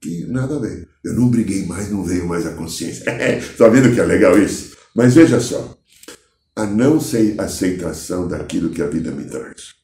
que 0.02 0.26
nada 0.26 0.58
a 0.58 0.60
ver. 0.60 0.86
Eu 1.02 1.14
não 1.14 1.30
briguei 1.30 1.66
mais, 1.66 1.90
não 1.90 2.04
veio 2.04 2.28
mais 2.28 2.46
a 2.46 2.56
consciência. 2.56 3.10
Está 3.38 3.70
vendo 3.72 3.96
que 3.96 4.02
é 4.02 4.06
legal 4.06 4.38
isso? 4.38 4.76
Mas 4.94 5.14
veja 5.14 5.40
só, 5.40 5.78
a 6.58 6.66
não 6.66 7.00
aceitação 7.38 8.28
daquilo 8.28 8.70
que 8.70 8.82
a 8.82 8.88
vida 8.88 9.12
me 9.12 9.24
traz. 9.24 9.79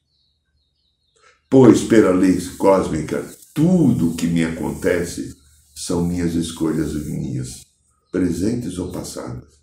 Pois, 1.48 1.84
pela 1.84 2.10
lei 2.10 2.40
cósmica, 2.58 3.24
tudo 3.54 4.16
que 4.16 4.26
me 4.26 4.44
acontece 4.44 5.36
são 5.74 6.04
minhas 6.04 6.34
escolhas 6.34 6.94
minhas, 7.06 7.66
presentes 8.10 8.78
ou 8.78 8.90
passadas. 8.90 9.56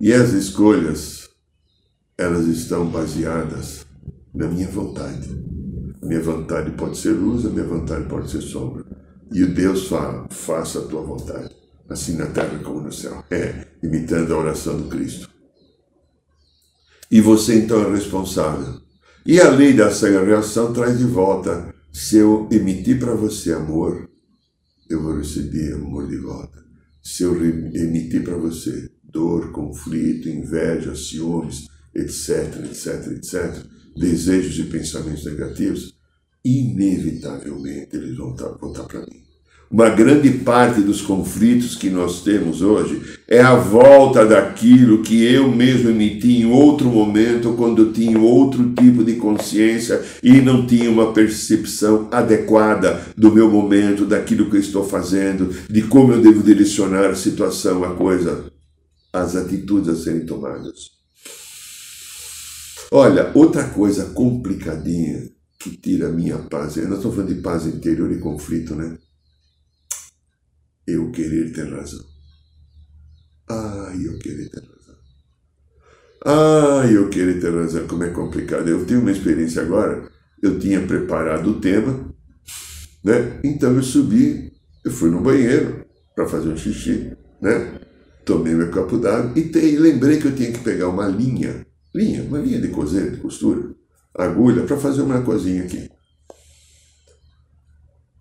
E 0.00 0.12
as 0.12 0.32
escolhas, 0.32 1.28
elas 2.18 2.46
estão 2.46 2.86
baseadas 2.90 3.86
na 4.34 4.48
minha 4.48 4.68
vontade. 4.68 5.28
Minha 6.02 6.22
vontade 6.22 6.72
pode 6.72 6.98
ser 6.98 7.12
luz, 7.12 7.46
a 7.46 7.50
minha 7.50 7.66
vontade 7.66 8.08
pode 8.08 8.30
ser 8.30 8.40
sombra. 8.40 8.84
E 9.32 9.44
o 9.44 9.54
Deus 9.54 9.86
fala: 9.86 10.26
faça 10.30 10.80
a 10.80 10.86
tua 10.86 11.02
vontade, 11.02 11.54
assim 11.88 12.16
na 12.16 12.26
terra 12.26 12.58
como 12.64 12.80
no 12.80 12.92
céu. 12.92 13.22
É, 13.30 13.66
imitando 13.82 14.34
a 14.34 14.38
oração 14.38 14.80
do 14.80 14.88
Cristo. 14.88 15.30
E 17.10 17.20
você 17.20 17.58
então 17.58 17.82
é 17.82 17.90
responsável. 17.92 18.80
E 19.26 19.38
a 19.38 19.50
lei 19.50 19.74
da 19.74 19.88
ação 19.88 20.24
reação 20.24 20.72
traz 20.72 20.98
de 20.98 21.04
volta 21.04 21.74
se 21.92 22.16
eu 22.16 22.48
emitir 22.52 22.98
para 22.98 23.14
você 23.14 23.52
amor, 23.52 24.08
eu 24.88 25.02
vou 25.02 25.18
receber 25.18 25.74
amor 25.74 26.08
de 26.08 26.16
volta. 26.16 26.64
Se 27.02 27.24
eu 27.24 27.34
emitir 27.44 28.22
para 28.22 28.36
você 28.36 28.90
dor, 29.02 29.50
conflito, 29.50 30.28
inveja, 30.28 30.94
ciúmes, 30.94 31.66
etc, 31.94 32.64
etc, 32.64 33.12
etc, 33.12 33.66
desejos 33.96 34.58
e 34.58 34.70
pensamentos 34.70 35.24
negativos, 35.24 35.94
inevitavelmente 36.44 37.96
eles 37.96 38.16
vão 38.16 38.36
voltar 38.36 38.84
para 38.84 39.00
mim. 39.00 39.29
Uma 39.70 39.88
grande 39.88 40.30
parte 40.30 40.80
dos 40.80 41.00
conflitos 41.00 41.76
que 41.76 41.88
nós 41.88 42.24
temos 42.24 42.60
hoje 42.60 43.20
é 43.28 43.40
a 43.40 43.54
volta 43.54 44.26
daquilo 44.26 45.00
que 45.00 45.24
eu 45.24 45.48
mesmo 45.48 45.90
emiti 45.90 46.38
em 46.38 46.46
outro 46.46 46.88
momento, 46.88 47.52
quando 47.52 47.82
eu 47.82 47.92
tinha 47.92 48.18
outro 48.18 48.74
tipo 48.74 49.04
de 49.04 49.14
consciência 49.14 50.02
e 50.24 50.40
não 50.40 50.66
tinha 50.66 50.90
uma 50.90 51.12
percepção 51.12 52.08
adequada 52.10 53.00
do 53.16 53.30
meu 53.30 53.48
momento, 53.48 54.04
daquilo 54.04 54.50
que 54.50 54.56
eu 54.56 54.60
estou 54.60 54.82
fazendo, 54.82 55.54
de 55.70 55.82
como 55.82 56.14
eu 56.14 56.20
devo 56.20 56.42
direcionar 56.42 57.08
a 57.08 57.14
situação, 57.14 57.84
a 57.84 57.94
coisa, 57.94 58.46
as 59.12 59.36
atitudes 59.36 59.88
a 59.88 59.94
serem 59.94 60.26
tomadas. 60.26 60.90
Olha, 62.90 63.30
outra 63.34 63.68
coisa 63.68 64.06
complicadinha 64.06 65.30
que 65.60 65.76
tira 65.76 66.08
a 66.08 66.12
minha 66.12 66.38
paz, 66.38 66.74
nós 66.74 66.96
estamos 66.96 67.14
falando 67.14 67.32
de 67.32 67.40
paz 67.40 67.66
interior 67.66 68.10
e 68.10 68.18
conflito, 68.18 68.74
né? 68.74 68.98
Eu 70.92 71.10
querer 71.10 71.52
ter 71.52 71.68
razão. 71.68 72.04
Ai, 73.48 74.06
eu 74.06 74.18
querer 74.18 74.48
ter 74.48 74.60
razão. 74.60 74.96
Ai, 76.24 76.96
eu 76.96 77.08
querer 77.08 77.40
ter 77.40 77.52
razão, 77.52 77.86
como 77.86 78.04
é 78.04 78.10
complicado. 78.10 78.68
Eu 78.68 78.84
tenho 78.84 79.00
uma 79.00 79.10
experiência 79.10 79.62
agora, 79.62 80.08
eu 80.42 80.58
tinha 80.58 80.80
preparado 80.86 81.50
o 81.50 81.60
tema, 81.60 82.14
né? 83.04 83.40
Então 83.42 83.74
eu 83.74 83.82
subi, 83.82 84.52
eu 84.84 84.90
fui 84.90 85.10
no 85.10 85.20
banheiro 85.20 85.84
para 86.14 86.28
fazer 86.28 86.48
um 86.48 86.56
xixi, 86.56 87.12
né? 87.40 87.80
Tomei 88.24 88.54
meu 88.54 88.70
copo 88.70 88.98
d'água 88.98 89.32
e 89.34 89.48
te, 89.48 89.76
lembrei 89.76 90.18
que 90.18 90.26
eu 90.26 90.34
tinha 90.34 90.52
que 90.52 90.60
pegar 90.60 90.88
uma 90.88 91.08
linha, 91.08 91.66
linha, 91.94 92.22
uma 92.22 92.38
linha 92.38 92.60
de 92.60 92.68
cozer, 92.68 93.10
de 93.10 93.16
costura, 93.16 93.74
agulha, 94.14 94.64
para 94.64 94.76
fazer 94.76 95.02
uma 95.02 95.22
coisinha 95.22 95.64
aqui. 95.64 95.88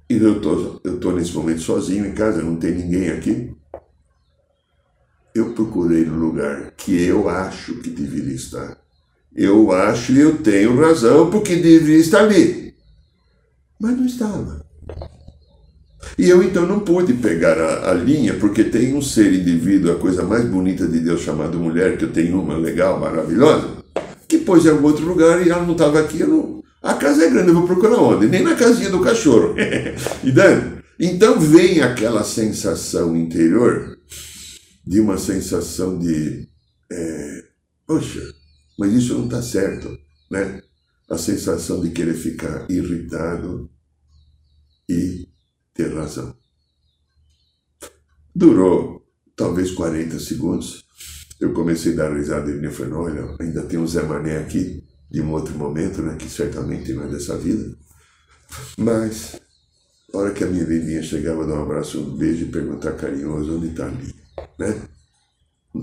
E 0.09 0.17
eu 0.17 0.41
tô, 0.41 0.81
eu 0.83 0.99
tô 0.99 1.11
nesse 1.11 1.33
momento 1.33 1.61
sozinho 1.61 2.05
em 2.05 2.13
casa, 2.13 2.41
não 2.41 2.55
tem 2.55 2.73
ninguém 2.73 3.09
aqui. 3.09 3.53
Eu 5.35 5.53
procurei 5.53 6.03
no 6.03 6.17
lugar 6.17 6.71
que 6.71 6.99
eu 7.03 7.29
acho 7.29 7.75
que 7.75 7.91
deveria 7.91 8.33
estar. 8.33 8.77
Eu 9.35 9.71
acho 9.71 10.11
e 10.11 10.19
eu 10.19 10.37
tenho 10.39 10.79
razão 10.79 11.29
porque 11.29 11.55
deveria 11.55 11.97
estar 11.97 12.21
ali. 12.21 12.73
Mas 13.79 13.95
não 13.95 14.05
estava. 14.07 14.65
E 16.17 16.27
eu 16.27 16.41
então 16.41 16.65
não 16.65 16.79
pude 16.79 17.13
pegar 17.13 17.57
a, 17.57 17.91
a, 17.91 17.93
linha, 17.93 18.33
porque 18.33 18.63
tem 18.63 18.95
um 18.95 19.01
ser 19.01 19.31
indivíduo, 19.33 19.91
a 19.91 19.99
coisa 19.99 20.23
mais 20.23 20.43
bonita 20.45 20.87
de 20.87 20.99
Deus 20.99 21.21
chamado 21.21 21.59
mulher, 21.59 21.97
que 21.97 22.05
eu 22.05 22.11
tenho 22.11 22.41
uma 22.41 22.57
legal, 22.57 22.99
maravilhosa, 22.99 23.77
que 24.27 24.39
pôs 24.39 24.65
em 24.65 24.69
algum 24.69 24.87
outro 24.87 25.05
lugar 25.05 25.45
e 25.45 25.49
ela 25.49 25.63
não 25.63 25.73
estava 25.73 25.99
aqui, 25.99 26.21
eu 26.21 26.27
não, 26.27 26.58
a 26.81 26.93
casa 26.93 27.25
é 27.25 27.29
grande, 27.29 27.49
eu 27.49 27.55
vou 27.55 27.67
procurar 27.67 27.97
onde? 27.97 28.27
Nem 28.27 28.41
na 28.41 28.55
casinha 28.55 28.89
do 28.89 29.01
cachorro. 29.01 29.53
então 30.97 31.39
vem 31.39 31.81
aquela 31.81 32.23
sensação 32.23 33.15
interior 33.17 33.97
de 34.85 34.99
uma 35.01 35.17
sensação 35.17 35.99
de, 35.99 36.47
é, 36.91 37.43
poxa, 37.85 38.21
mas 38.77 38.93
isso 38.93 39.13
não 39.13 39.25
está 39.25 39.41
certo, 39.41 39.89
né? 40.31 40.61
A 41.09 41.17
sensação 41.17 41.81
de 41.81 41.89
querer 41.89 42.13
ficar 42.13 42.65
irritado 42.69 43.69
e 44.87 45.27
ter 45.73 45.93
razão. 45.93 46.35
Durou 48.33 49.05
talvez 49.35 49.71
40 49.71 50.17
segundos. 50.19 50.85
Eu 51.41 51.53
comecei 51.53 51.93
a 51.93 51.97
dar 51.97 52.15
risada 52.15 52.51
e 52.51 52.71
falei, 52.71 52.93
olha, 52.93 53.35
ainda 53.39 53.63
tem 53.63 53.79
um 53.79 53.87
Zé 53.87 54.03
Mané 54.03 54.37
aqui 54.37 54.83
de 55.09 55.21
um 55.21 55.31
outro 55.31 55.57
momento, 55.57 56.01
né, 56.01 56.15
que 56.17 56.29
certamente 56.29 56.93
não 56.93 57.03
é 57.03 57.07
dessa 57.07 57.37
vida. 57.37 57.75
Mas, 58.77 59.39
a 60.13 60.17
hora 60.17 60.31
que 60.31 60.43
a 60.43 60.47
minha 60.47 60.65
vizinha 60.65 61.01
chegava, 61.01 61.45
dar 61.45 61.55
um 61.55 61.63
abraço, 61.63 61.99
um 61.99 62.17
beijo 62.17 62.45
e 62.45 62.51
perguntar 62.51 62.93
carinhoso 62.93 63.57
onde 63.57 63.67
está 63.67 63.85
ali, 63.85 64.15
né? 64.57 64.75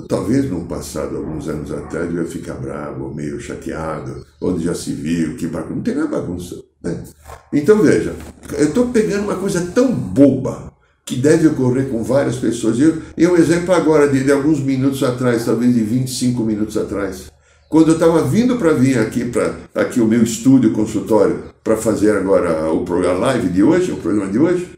Talvez 0.09 0.51
no 0.51 0.67
passado, 0.67 1.17
alguns 1.17 1.49
anos 1.49 1.71
atrás, 1.71 2.12
eu 2.12 2.23
ia 2.23 2.29
ficar 2.29 2.55
bravo, 2.55 3.15
meio 3.15 3.39
chateado, 3.41 4.27
onde 4.41 4.65
já 4.65 4.75
se 4.75 4.93
viu, 4.93 5.37
que 5.37 5.47
bagunça. 5.47 5.75
Não 5.75 5.83
tem 5.83 5.95
nada 5.95 6.09
bagunça. 6.09 6.61
Né? 6.83 7.05
Então 7.53 7.81
veja, 7.81 8.15
eu 8.59 8.67
estou 8.67 8.89
pegando 8.89 9.25
uma 9.25 9.37
coisa 9.37 9.65
tão 9.73 9.95
boba 9.95 10.73
que 11.05 11.15
deve 11.15 11.47
ocorrer 11.47 11.89
com 11.89 12.03
várias 12.03 12.37
pessoas. 12.37 12.79
E 13.17 13.27
um 13.27 13.37
exemplo 13.37 13.73
agora 13.73 14.09
de, 14.09 14.25
de 14.25 14.33
alguns 14.33 14.59
minutos 14.59 15.05
atrás, 15.05 15.45
talvez 15.45 15.73
de 15.73 15.83
25 15.83 16.43
minutos 16.43 16.77
atrás. 16.77 17.31
Quando 17.69 17.89
eu 17.89 17.95
estava 17.95 18.23
vindo 18.23 18.57
para 18.57 18.73
vir 18.73 18.97
aqui 18.99 19.25
para 19.25 19.57
aqui 19.75 20.01
o 20.01 20.07
meu 20.07 20.23
estúdio, 20.23 20.73
consultório, 20.73 21.45
para 21.65 21.77
fazer 21.77 22.17
agora 22.17 22.71
o 22.73 22.85
programa 22.85 23.19
live 23.19 23.49
de 23.49 23.63
hoje, 23.63 23.91
o 23.91 23.97
programa 23.97 24.31
de 24.31 24.39
hoje, 24.39 24.69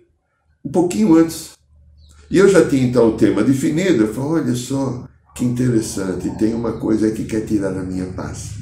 um 0.65 0.71
pouquinho 0.71 1.15
antes. 1.15 1.51
E 2.31 2.39
eu 2.39 2.49
já 2.49 2.67
tinha 2.67 2.87
então 2.87 3.09
o 3.09 3.17
tema 3.17 3.43
definido. 3.43 4.05
Eu 4.05 4.15
falei, 4.15 4.43
olha 4.43 4.55
só, 4.55 5.07
que 5.35 5.45
interessante, 5.45 6.31
tem 6.39 6.55
uma 6.55 6.73
coisa 6.73 7.11
que 7.11 7.25
quer 7.25 7.43
tirar 7.43 7.77
a 7.77 7.83
minha 7.83 8.07
paz. 8.07 8.55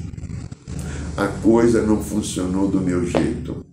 A 1.15 1.27
coisa 1.27 1.81
não 1.81 2.03
funcionou 2.03 2.67
do 2.67 2.81
meu 2.81 3.05
jeito. 3.05 3.65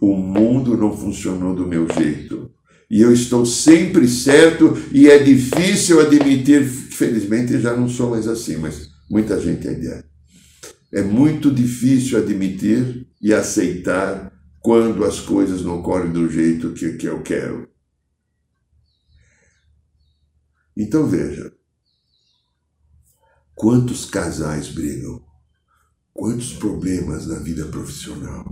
O 0.00 0.16
mundo 0.16 0.76
não 0.76 0.94
funcionou 0.96 1.54
do 1.54 1.66
meu 1.68 1.86
jeito. 1.88 2.50
E 2.90 3.00
eu 3.00 3.12
estou 3.12 3.46
sempre 3.46 4.08
certo 4.08 4.76
e 4.92 5.08
é 5.08 5.18
difícil 5.18 6.00
admitir, 6.00 6.64
felizmente 6.64 7.60
já 7.60 7.74
não 7.74 7.88
sou 7.88 8.10
mais 8.10 8.28
assim, 8.28 8.56
mas 8.56 8.93
Muita 9.14 9.40
gente 9.40 9.68
ainda 9.68 10.04
é. 10.90 10.98
É 10.98 11.02
muito 11.04 11.48
difícil 11.54 12.18
admitir 12.18 13.06
e 13.22 13.32
aceitar 13.32 14.32
quando 14.58 15.04
as 15.04 15.20
coisas 15.20 15.62
não 15.62 15.78
ocorrem 15.78 16.10
do 16.10 16.28
jeito 16.28 16.72
que, 16.72 16.94
que 16.94 17.06
eu 17.06 17.22
quero. 17.22 17.68
Então 20.76 21.06
veja, 21.06 21.52
quantos 23.54 24.04
casais 24.04 24.70
brigam, 24.70 25.24
quantos 26.12 26.52
problemas 26.54 27.28
na 27.28 27.38
vida 27.38 27.66
profissional, 27.66 28.44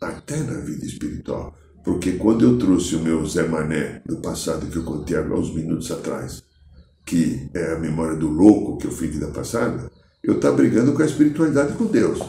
até 0.00 0.38
na 0.38 0.58
vida 0.58 0.84
espiritual. 0.84 1.56
Porque 1.84 2.14
quando 2.14 2.44
eu 2.44 2.58
trouxe 2.58 2.96
o 2.96 3.00
meu 3.00 3.24
Zé 3.26 3.46
Mané 3.46 4.02
do 4.06 4.20
passado 4.20 4.66
que 4.66 4.78
eu 4.78 4.84
contei 4.84 5.16
há 5.16 5.22
uns 5.22 5.54
minutos 5.54 5.88
atrás, 5.92 6.42
que 7.04 7.48
é 7.54 7.72
a 7.72 7.78
memória 7.78 8.16
do 8.16 8.28
louco 8.28 8.78
que 8.78 8.86
eu 8.86 8.92
fui 8.92 9.08
vida 9.08 9.28
passada, 9.28 9.90
eu 10.22 10.34
estou 10.34 10.50
tá 10.50 10.56
brigando 10.56 10.92
com 10.92 11.02
a 11.02 11.06
espiritualidade 11.06 11.72
com 11.74 11.86
Deus. 11.86 12.20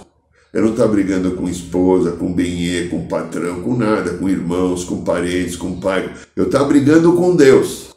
Eu 0.54 0.62
não 0.62 0.70
estou 0.70 0.86
tá 0.86 0.92
brigando 0.92 1.32
com 1.32 1.50
esposa, 1.50 2.12
com 2.12 2.32
benê, 2.32 2.88
com 2.88 3.08
patrão, 3.08 3.62
com 3.62 3.76
nada, 3.76 4.14
com 4.14 4.30
irmãos, 4.30 4.84
com 4.84 5.04
parentes, 5.04 5.56
com 5.56 5.80
pai. 5.80 6.14
Eu 6.36 6.46
estou 6.46 6.60
tá 6.60 6.66
brigando 6.66 7.14
com 7.14 7.36
Deus. 7.36 7.94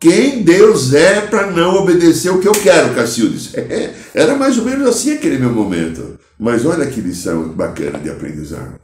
Quem 0.00 0.42
Deus 0.42 0.92
é 0.92 1.20
para 1.20 1.52
não 1.52 1.76
obedecer 1.76 2.30
o 2.30 2.40
que 2.40 2.48
eu 2.48 2.52
quero, 2.52 2.92
Cacildes? 2.92 3.54
É, 3.54 3.94
era 4.12 4.34
mais 4.34 4.58
ou 4.58 4.64
menos 4.64 4.88
assim 4.88 5.12
aquele 5.12 5.38
meu 5.38 5.52
momento. 5.52 6.18
Mas 6.36 6.66
olha 6.66 6.86
que 6.86 7.00
lição 7.00 7.50
bacana 7.50 8.00
de 8.00 8.10
aprendizado. 8.10 8.80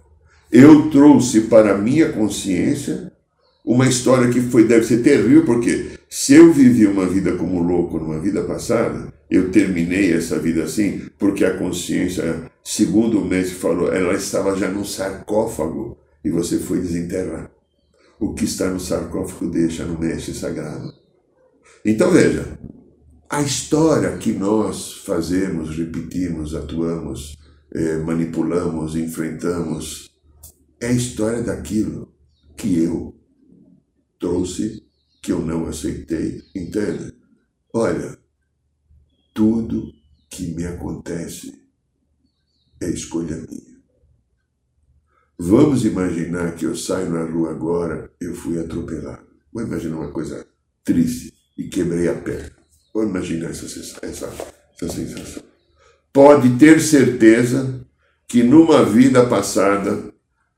Eu 0.51 0.90
trouxe 0.90 1.42
para 1.42 1.74
a 1.74 1.79
minha 1.79 2.12
consciência 2.12 3.11
uma 3.64 3.88
história 3.88 4.29
que 4.29 4.40
foi 4.40 4.64
deve 4.64 4.87
ser 4.87 4.98
terrível, 4.98 5.44
porque 5.44 5.97
se 6.11 6.35
eu 6.35 6.53
vivi 6.53 6.87
uma 6.87 7.07
vida 7.07 7.37
como 7.37 7.62
louco 7.62 7.99
numa 7.99 8.18
vida 8.18 8.42
passada, 8.44 9.12
eu 9.31 9.51
terminei 9.51 10.12
essa 10.12 10.38
vida 10.38 10.64
assim, 10.64 11.07
porque 11.18 11.44
a 11.44 11.59
consciência, 11.59 12.51
segundo 12.64 13.21
o 13.21 13.25
médico 13.25 13.57
falou, 13.57 13.92
ela 13.92 14.14
estava 14.14 14.57
já 14.57 14.71
no 14.71 14.87
sarcófago 14.87 15.99
e 16.25 16.31
você 16.31 16.59
foi 16.59 16.81
desenterrar. 16.81 17.51
O 18.18 18.33
que 18.33 18.44
está 18.44 18.71
no 18.71 18.81
sarcófago 18.81 19.51
deixa 19.51 19.85
no 19.85 19.99
mestre 19.99 20.33
sagrado. 20.33 20.92
Então 21.85 22.11
veja, 22.11 22.59
a 23.29 23.42
história 23.42 24.16
que 24.16 24.33
nós 24.33 24.94
fazemos, 25.05 25.77
repetimos, 25.77 26.55
atuamos, 26.55 27.37
eh, 27.75 27.99
manipulamos, 27.99 28.97
enfrentamos, 28.97 30.11
é 30.81 30.87
a 30.87 30.92
história 30.92 31.42
daquilo 31.42 32.12
que 32.57 32.83
eu 32.83 33.14
trouxe 34.18 34.78
que 35.22 35.33
eu 35.33 35.40
não 35.40 35.66
aceitei, 35.66 36.42
entende? 36.54 37.14
Olha, 37.72 38.18
tudo 39.35 39.92
que 40.31 40.54
me 40.54 40.64
acontece 40.66 41.52
é 42.81 42.88
escolha 42.90 43.37
minha. 43.37 43.78
Vamos 45.38 45.85
imaginar 45.85 46.57
que 46.57 46.66
eu 46.66 46.74
saio 46.74 47.11
na 47.11 47.24
rua 47.24 47.50
agora, 47.50 48.11
eu 48.20 48.35
fui 48.35 48.59
atropelado. 48.59 49.26
Vou 49.52 49.62
imaginar 49.62 49.96
uma 49.96 50.11
coisa 50.11 50.46
triste 50.85 51.33
e 51.57 51.68
quebrei 51.68 52.09
a 52.09 52.14
perna. 52.14 52.57
Vou 52.92 53.04
imaginar 53.04 53.50
essa, 53.50 53.66
essa, 53.66 54.00
essa 54.04 54.88
sensação. 54.92 55.42
Pode 56.12 56.59
ter 56.59 56.81
certeza 56.81 57.87
que 58.26 58.42
numa 58.42 58.85
vida 58.85 59.26
passada 59.26 60.12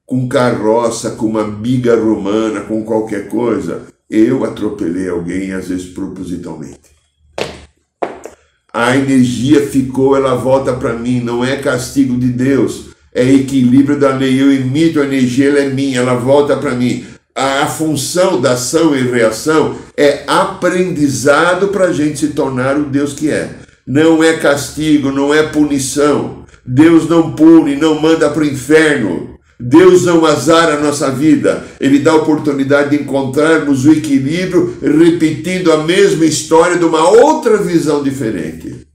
com 0.06 0.28
carroça, 0.28 1.12
com 1.12 1.26
uma 1.26 1.44
biga 1.44 1.94
romana, 1.94 2.62
com 2.62 2.84
qualquer 2.84 3.28
coisa, 3.28 3.86
eu 4.10 4.44
atropelei 4.44 5.08
alguém, 5.08 5.52
às 5.52 5.68
vezes 5.68 5.86
propositalmente. 5.86 6.98
A 8.72 8.96
energia 8.96 9.66
ficou, 9.66 10.16
ela 10.16 10.34
volta 10.34 10.72
para 10.72 10.94
mim, 10.94 11.20
não 11.20 11.44
é 11.44 11.56
castigo 11.56 12.16
de 12.18 12.28
Deus, 12.28 12.90
é 13.14 13.22
equilíbrio 13.22 13.98
da 13.98 14.14
lei. 14.14 14.40
Eu 14.40 14.52
emito 14.52 15.00
a 15.00 15.04
energia, 15.04 15.48
ela 15.48 15.60
é 15.60 15.68
minha, 15.68 15.98
ela 16.00 16.14
volta 16.14 16.56
para 16.56 16.72
mim. 16.72 17.04
a, 17.34 17.62
a 17.62 17.66
função 17.66 18.40
da 18.40 18.52
ação 18.52 18.96
e 18.96 19.02
reação 19.02 19.76
é 19.96 20.24
aprendizado 20.26 21.68
para 21.68 21.86
a 21.86 21.92
gente 21.92 22.18
se 22.18 22.28
tornar 22.28 22.76
o 22.76 22.84
Deus 22.84 23.12
que 23.12 23.30
é. 23.30 23.50
Não 23.86 24.22
é 24.22 24.34
castigo, 24.34 25.10
não 25.10 25.32
é 25.32 25.42
punição. 25.44 26.44
Deus 26.64 27.08
não 27.08 27.32
pune, 27.32 27.76
não 27.76 28.00
manda 28.00 28.28
para 28.30 28.42
o 28.42 28.46
inferno. 28.46 29.29
Deus 29.60 30.06
não 30.06 30.24
azara 30.24 30.74
a 30.76 30.80
nossa 30.80 31.10
vida, 31.10 31.66
Ele 31.78 31.98
dá 31.98 32.12
a 32.12 32.16
oportunidade 32.16 32.96
de 32.96 33.02
encontrarmos 33.02 33.84
o 33.84 33.92
equilíbrio, 33.92 34.78
repetindo 34.80 35.70
a 35.70 35.84
mesma 35.84 36.24
história 36.24 36.78
de 36.78 36.84
uma 36.84 37.08
outra 37.08 37.58
visão 37.58 38.02
diferente. 38.02 38.86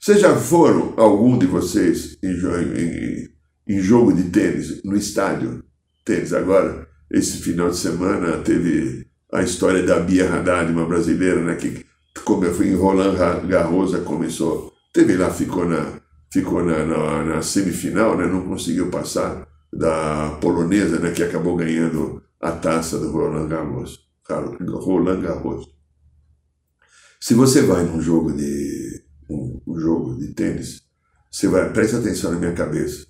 Vocês 0.00 0.20
já 0.20 0.34
foram, 0.34 0.94
algum 0.96 1.38
de 1.38 1.46
vocês, 1.46 2.16
em, 2.22 2.32
em, 2.32 3.28
em 3.76 3.80
jogo 3.80 4.12
de 4.12 4.24
tênis, 4.24 4.82
no 4.84 4.96
estádio? 4.96 5.62
Tênis 6.04 6.32
agora, 6.32 6.86
esse 7.10 7.38
final 7.38 7.70
de 7.70 7.76
semana 7.76 8.38
teve 8.38 9.06
a 9.32 9.42
história 9.42 9.82
da 9.82 10.00
Bia 10.00 10.32
Haddad, 10.32 10.70
uma 10.72 10.86
brasileira, 10.86 11.42
né, 11.42 11.54
que 11.56 11.84
como 12.24 12.44
eu 12.44 12.62
em 12.62 12.74
Roland 12.74 13.16
Garros, 13.48 13.96
começou, 14.04 14.72
teve 14.92 15.16
lá, 15.16 15.30
ficou 15.30 15.68
na, 15.68 16.00
ficou 16.34 16.64
na, 16.64 16.84
na, 16.84 17.24
na, 17.24 17.42
semifinal, 17.42 18.18
né? 18.18 18.26
não 18.26 18.42
conseguiu 18.42 18.90
passar 18.90 19.46
da 19.72 20.36
polonesa, 20.40 20.98
né? 20.98 21.12
que 21.12 21.22
acabou 21.22 21.54
ganhando 21.54 22.20
a 22.40 22.50
taça 22.50 22.98
do 22.98 23.12
Roland 23.12 23.46
Garros. 23.46 24.00
Roland 24.28 25.20
Garros. 25.20 25.72
Se 27.20 27.34
você 27.34 27.62
vai 27.62 27.84
num 27.84 28.00
jogo 28.00 28.32
de 28.32 29.04
um, 29.30 29.62
um 29.64 29.78
jogo 29.78 30.18
de 30.18 30.34
tênis, 30.34 30.82
você 31.30 31.46
vai, 31.46 31.72
preste 31.72 31.94
atenção 31.94 32.32
na 32.32 32.38
minha 32.40 32.52
cabeça. 32.52 33.06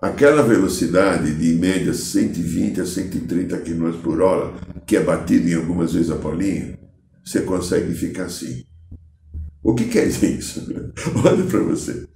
Aquela 0.00 0.42
velocidade 0.42 1.34
de 1.34 1.54
média 1.54 1.92
120 1.92 2.80
a 2.80 2.86
130 2.86 3.58
km 3.58 3.92
por 4.02 4.22
hora, 4.22 4.54
que 4.86 4.96
é 4.96 5.02
batido 5.02 5.48
em 5.48 5.54
algumas 5.54 5.92
vezes 5.92 6.10
a 6.10 6.16
Paulinha, 6.16 6.78
você 7.22 7.42
consegue 7.42 7.92
ficar 7.94 8.24
assim. 8.24 8.63
O 9.64 9.74
que 9.74 9.86
quer 9.86 10.06
dizer 10.06 10.38
isso? 10.38 10.60
Olha 11.24 11.44
para 11.46 11.60
você. 11.60 12.06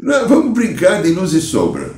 Não, 0.00 0.28
vamos 0.28 0.52
brincar 0.52 1.02
de 1.02 1.10
luz 1.10 1.32
e 1.32 1.40
sombra. 1.40 1.88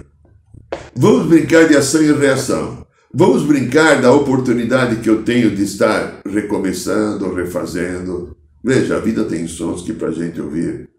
Vamos 0.94 1.28
brincar 1.28 1.66
de 1.66 1.74
ação 1.74 2.02
e 2.02 2.12
reação. 2.12 2.86
Vamos 3.12 3.44
brincar 3.44 4.02
da 4.02 4.12
oportunidade 4.12 5.00
que 5.00 5.08
eu 5.08 5.24
tenho 5.24 5.56
de 5.56 5.62
estar 5.62 6.20
recomeçando, 6.26 7.32
refazendo. 7.32 8.36
Veja, 8.62 8.96
a 8.96 9.00
vida 9.00 9.24
tem 9.24 9.48
sons 9.48 9.80
que 9.80 9.94
para 9.94 10.08
a 10.08 10.12
gente 10.12 10.38
ouvir 10.38 10.90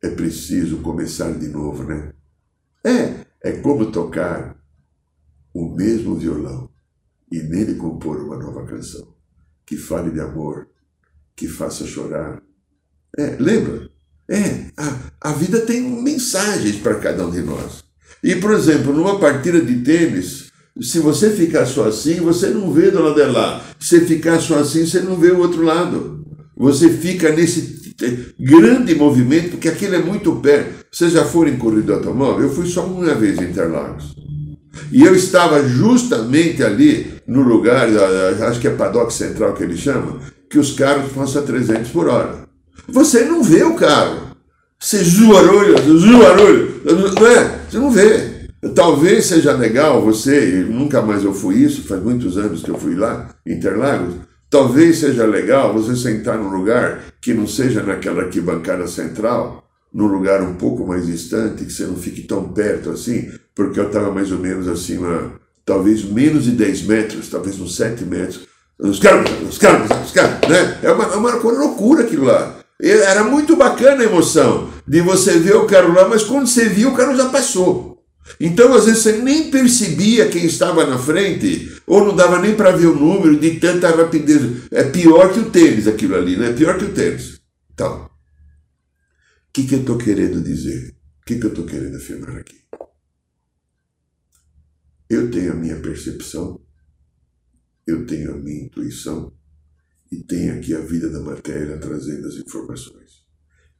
é 0.00 0.08
preciso 0.08 0.76
começar 0.78 1.32
de 1.32 1.48
novo, 1.48 1.82
né? 1.82 2.12
É, 2.84 3.26
é 3.42 3.52
como 3.52 3.90
tocar 3.90 4.56
o 5.52 5.74
mesmo 5.74 6.14
violão 6.14 6.70
e 7.32 7.42
nele 7.42 7.74
compor 7.74 8.20
uma 8.20 8.36
nova 8.36 8.64
canção 8.64 9.16
que 9.64 9.76
fale 9.76 10.12
de 10.12 10.20
amor, 10.20 10.68
que 11.34 11.48
faça 11.48 11.84
chorar, 11.84 12.40
é, 13.18 13.36
lembra? 13.38 13.88
É, 14.28 14.66
a, 14.76 14.96
a 15.20 15.32
vida 15.32 15.60
tem 15.60 15.80
mensagens 15.80 16.76
para 16.76 16.96
cada 16.96 17.26
um 17.26 17.30
de 17.30 17.42
nós. 17.42 17.84
E, 18.22 18.34
por 18.36 18.52
exemplo, 18.52 18.92
numa 18.92 19.18
partida 19.18 19.60
de 19.60 19.76
tênis, 19.76 20.46
se 20.80 20.98
você 20.98 21.30
ficar 21.30 21.64
só 21.64 21.88
assim, 21.88 22.16
você 22.16 22.48
não 22.48 22.72
vê 22.72 22.90
do 22.90 23.02
lado 23.02 23.14
de 23.14 23.26
lá. 23.26 23.64
Se 23.78 24.00
ficar 24.00 24.40
só 24.40 24.58
assim, 24.58 24.84
você 24.84 25.00
não 25.00 25.16
vê 25.16 25.30
o 25.30 25.38
outro 25.38 25.62
lado. 25.62 26.24
Você 26.56 26.90
fica 26.90 27.30
nesse 27.30 27.94
grande 28.38 28.94
movimento, 28.94 29.50
porque 29.50 29.68
aquilo 29.68 29.94
é 29.94 30.02
muito 30.02 30.34
perto. 30.36 30.86
Vocês 30.90 31.12
já 31.12 31.24
foram 31.24 31.52
em 31.52 31.56
corrida 31.56 31.94
automóvel? 31.94 32.46
Eu 32.46 32.54
fui 32.54 32.66
só 32.66 32.84
uma 32.84 33.14
vez 33.14 33.38
em 33.38 33.44
Interlagos. 33.44 34.14
E 34.92 35.02
eu 35.02 35.14
estava 35.14 35.66
justamente 35.66 36.62
ali 36.62 37.14
no 37.26 37.42
lugar, 37.42 37.88
acho 38.48 38.60
que 38.60 38.68
é 38.68 38.70
paddock 38.70 39.12
central 39.12 39.54
que 39.54 39.62
eles 39.62 39.78
chamam, 39.78 40.20
que 40.50 40.58
os 40.58 40.72
carros 40.72 41.12
passam 41.12 41.42
a 41.42 41.46
300 41.46 41.90
por 41.90 42.08
hora. 42.08 42.45
Você 42.88 43.24
não 43.24 43.42
vê 43.42 43.62
o 43.64 43.74
carro. 43.74 44.26
Você 44.78 45.02
zuarolha, 45.02 45.76
zuarolha, 45.82 46.68
não 46.84 47.26
é? 47.26 47.60
Você 47.68 47.78
não 47.78 47.90
vê. 47.90 48.36
Talvez 48.74 49.26
seja 49.26 49.52
legal 49.52 50.02
você, 50.02 50.66
nunca 50.68 51.00
mais 51.02 51.24
eu 51.24 51.32
fui 51.32 51.56
isso, 51.56 51.86
faz 51.86 52.02
muitos 52.02 52.36
anos 52.36 52.62
que 52.62 52.70
eu 52.70 52.78
fui 52.78 52.94
lá, 52.94 53.34
Interlagos. 53.46 54.14
Talvez 54.50 54.98
seja 54.98 55.24
legal 55.24 55.72
você 55.72 55.96
sentar 55.96 56.38
num 56.38 56.48
lugar 56.48 57.02
que 57.20 57.34
não 57.34 57.46
seja 57.46 57.82
naquela 57.82 58.22
arquibancada 58.22 58.86
central, 58.86 59.64
num 59.92 60.06
lugar 60.06 60.42
um 60.42 60.54
pouco 60.54 60.86
mais 60.86 61.06
distante, 61.06 61.64
que 61.64 61.72
você 61.72 61.84
não 61.84 61.96
fique 61.96 62.22
tão 62.22 62.48
perto 62.52 62.90
assim, 62.90 63.30
porque 63.54 63.80
eu 63.80 63.86
estava 63.86 64.10
mais 64.12 64.30
ou 64.30 64.38
menos 64.38 64.68
acima, 64.68 65.32
talvez 65.64 66.04
menos 66.04 66.44
de 66.44 66.52
10 66.52 66.82
metros, 66.82 67.28
talvez 67.28 67.58
uns 67.60 67.76
7 67.76 68.04
metros. 68.04 68.46
Os 68.78 68.98
caras, 68.98 69.30
os 69.48 69.58
caras, 69.58 69.88
os 70.04 70.12
caras, 70.12 70.48
né? 70.48 70.78
É 70.82 70.92
uma, 70.92 71.04
é 71.04 71.16
uma 71.16 71.32
loucura 71.32 72.04
aquilo 72.04 72.26
lá. 72.26 72.56
Era 72.80 73.24
muito 73.24 73.56
bacana 73.56 74.02
a 74.02 74.06
emoção 74.06 74.70
de 74.86 75.00
você 75.00 75.38
ver 75.38 75.56
o 75.56 75.66
carro 75.66 75.94
lá, 75.94 76.08
mas 76.08 76.22
quando 76.22 76.46
você 76.46 76.68
viu, 76.68 76.90
o 76.90 76.96
carro 76.96 77.16
já 77.16 77.28
passou. 77.30 77.96
Então, 78.40 78.74
às 78.74 78.84
vezes, 78.84 79.02
você 79.02 79.12
nem 79.18 79.50
percebia 79.50 80.28
quem 80.28 80.44
estava 80.44 80.84
na 80.84 80.98
frente, 80.98 81.80
ou 81.86 82.04
não 82.04 82.14
dava 82.14 82.40
nem 82.40 82.54
para 82.54 82.72
ver 82.72 82.86
o 82.86 82.94
número 82.94 83.38
de 83.38 83.58
tanta 83.58 83.88
rapidez. 83.88 84.70
É 84.72 84.84
pior 84.84 85.32
que 85.32 85.40
o 85.40 85.50
tênis 85.50 85.86
aquilo 85.86 86.16
ali, 86.16 86.36
né? 86.36 86.50
É 86.50 86.52
pior 86.52 86.76
que 86.76 86.84
o 86.84 86.92
tênis. 86.92 87.40
Então, 87.72 88.04
o 88.04 88.10
que, 89.52 89.66
que 89.66 89.74
eu 89.74 89.80
estou 89.80 89.96
querendo 89.96 90.42
dizer? 90.42 90.94
O 91.22 91.24
que, 91.24 91.38
que 91.38 91.46
eu 91.46 91.50
estou 91.50 91.64
querendo 91.64 91.96
afirmar 91.96 92.36
aqui? 92.36 92.56
Eu 95.08 95.30
tenho 95.30 95.52
a 95.52 95.56
minha 95.56 95.76
percepção, 95.76 96.60
eu 97.86 98.04
tenho 98.06 98.34
a 98.34 98.36
minha 98.36 98.64
intuição, 98.64 99.32
e 100.10 100.16
tem 100.16 100.50
aqui 100.50 100.74
a 100.74 100.80
vida 100.80 101.08
da 101.08 101.20
matéria 101.20 101.78
trazendo 101.78 102.26
as 102.26 102.34
informações. 102.34 103.24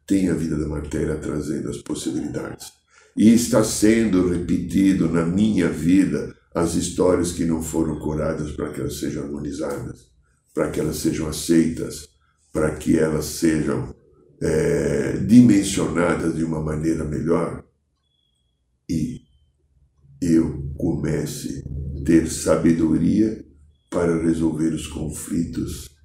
Tem 0.06 0.28
a 0.28 0.34
vida 0.34 0.56
da 0.56 0.68
matéria 0.68 1.16
trazendo 1.16 1.68
as 1.68 1.78
possibilidades. 1.78 2.72
E 3.16 3.32
está 3.32 3.64
sendo 3.64 4.28
repetido 4.28 5.08
na 5.08 5.24
minha 5.24 5.68
vida 5.68 6.34
as 6.54 6.74
histórias 6.74 7.32
que 7.32 7.44
não 7.44 7.62
foram 7.62 7.98
curadas 7.98 8.52
para 8.52 8.70
que 8.70 8.80
elas 8.80 8.98
sejam 8.98 9.24
harmonizadas, 9.24 10.10
para 10.54 10.70
que 10.70 10.80
elas 10.80 10.96
sejam 10.96 11.28
aceitas, 11.28 12.08
para 12.52 12.74
que 12.74 12.98
elas 12.98 13.24
sejam 13.26 13.94
é, 14.40 15.12
dimensionadas 15.18 16.36
de 16.36 16.44
uma 16.44 16.60
maneira 16.60 17.04
melhor. 17.04 17.64
E 18.88 19.22
eu 20.20 20.72
comece 20.76 21.64
a 22.00 22.04
ter 22.04 22.30
sabedoria 22.30 23.44
para 23.90 24.22
resolver 24.22 24.72
os 24.72 24.86
conflitos 24.86 25.95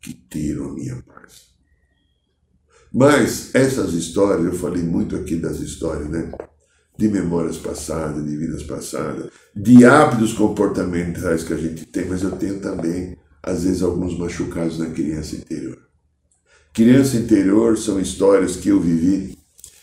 que 0.00 0.14
tiram 0.14 0.74
minha 0.74 1.02
paz. 1.02 1.50
Mas 2.92 3.54
essas 3.54 3.94
histórias, 3.94 4.44
eu 4.44 4.58
falei 4.58 4.82
muito 4.82 5.14
aqui 5.14 5.36
das 5.36 5.60
histórias, 5.60 6.08
né? 6.08 6.32
De 6.98 7.08
memórias 7.08 7.56
passadas, 7.56 8.24
de 8.24 8.36
vidas 8.36 8.62
passadas, 8.64 9.30
de 9.54 9.84
hábitos 9.84 10.32
comportamentais 10.32 11.44
que 11.44 11.52
a 11.52 11.56
gente 11.56 11.86
tem, 11.86 12.06
mas 12.06 12.22
eu 12.22 12.32
tenho 12.32 12.60
também, 12.60 13.16
às 13.42 13.62
vezes, 13.64 13.82
alguns 13.82 14.18
machucados 14.18 14.78
na 14.78 14.90
criança 14.90 15.36
interior. 15.36 15.78
Criança 16.74 17.16
interior 17.16 17.78
são 17.78 18.00
histórias 18.00 18.56
que 18.56 18.68
eu 18.68 18.80
vivi 18.80 19.38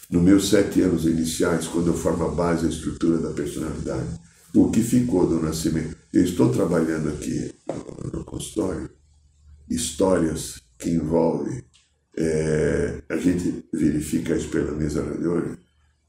nos 0.09 0.21
meus 0.21 0.49
sete 0.49 0.81
anos 0.81 1.05
iniciais, 1.05 1.67
quando 1.67 1.87
eu 1.87 1.93
formo 1.93 2.25
a 2.25 2.29
base, 2.29 2.65
a 2.65 2.69
estrutura 2.69 3.17
da 3.17 3.31
personalidade. 3.31 4.19
O 4.53 4.69
que 4.69 4.81
ficou 4.81 5.27
do 5.27 5.41
nascimento. 5.41 5.95
Eu 6.13 6.23
estou 6.23 6.49
trabalhando 6.49 7.09
aqui 7.09 7.53
no 8.13 8.23
consultório 8.23 8.89
histórias 9.69 10.61
que 10.77 10.89
envolvem, 10.89 11.63
é, 12.17 13.01
a 13.09 13.17
gente 13.17 13.65
verifica 13.73 14.35
isso 14.35 14.49
pela 14.49 14.71
mesa 14.71 15.03
radiônica, 15.03 15.59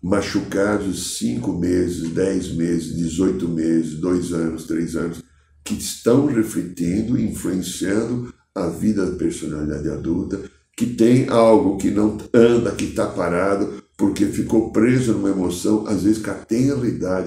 machucados 0.02 1.18
cinco 1.18 1.52
meses, 1.52 2.10
dez 2.10 2.54
meses, 2.54 2.96
18 2.96 3.48
meses, 3.48 3.94
dois 3.94 4.32
anos, 4.32 4.66
três 4.66 4.96
anos, 4.96 5.22
que 5.64 5.74
estão 5.74 6.26
refletindo, 6.26 7.20
influenciando 7.20 8.32
a 8.54 8.68
vida 8.68 9.04
da 9.04 9.16
personalidade 9.16 9.88
adulta, 9.88 10.40
que 10.76 10.86
tem 10.86 11.28
algo 11.28 11.76
que 11.76 11.90
não 11.90 12.16
anda, 12.32 12.72
que 12.72 12.84
está 12.84 13.06
parado, 13.06 13.82
porque 13.96 14.26
ficou 14.26 14.72
preso 14.72 15.12
numa 15.12 15.30
emoção, 15.30 15.86
às 15.86 16.04
vezes 16.04 16.22
com 16.22 16.30
a 16.30 16.34
tenra 16.34 16.76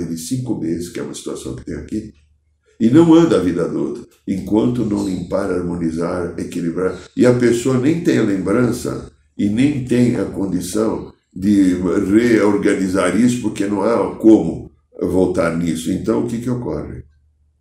de 0.06 0.18
cinco 0.18 0.58
meses, 0.58 0.90
que 0.90 1.00
é 1.00 1.04
uma 1.04 1.14
situação 1.14 1.56
que 1.56 1.66
tem 1.66 1.76
aqui, 1.76 2.14
e 2.82 2.90
não 2.90 3.14
anda 3.14 3.38
a 3.38 3.40
vida 3.40 3.66
adulta, 3.66 4.08
enquanto 4.28 4.84
não 4.84 5.08
limpar, 5.08 5.52
harmonizar, 5.52 6.34
equilibrar. 6.40 6.98
E 7.16 7.28
a 7.28 7.34
pessoa 7.36 7.78
nem 7.78 8.04
tem 8.04 8.18
a 8.18 8.24
lembrança 8.24 9.12
e 9.38 9.48
nem 9.48 9.86
tem 9.86 10.16
a 10.16 10.26
condição 10.26 11.14
de 11.32 11.76
reorganizar 11.76 13.16
isso, 13.16 13.40
porque 13.44 13.68
não 13.68 13.84
há 13.84 14.16
como 14.16 14.72
voltar 15.00 15.56
nisso. 15.56 15.92
Então, 15.92 16.26
o 16.26 16.28
que, 16.28 16.40
que 16.40 16.50
ocorre? 16.50 17.04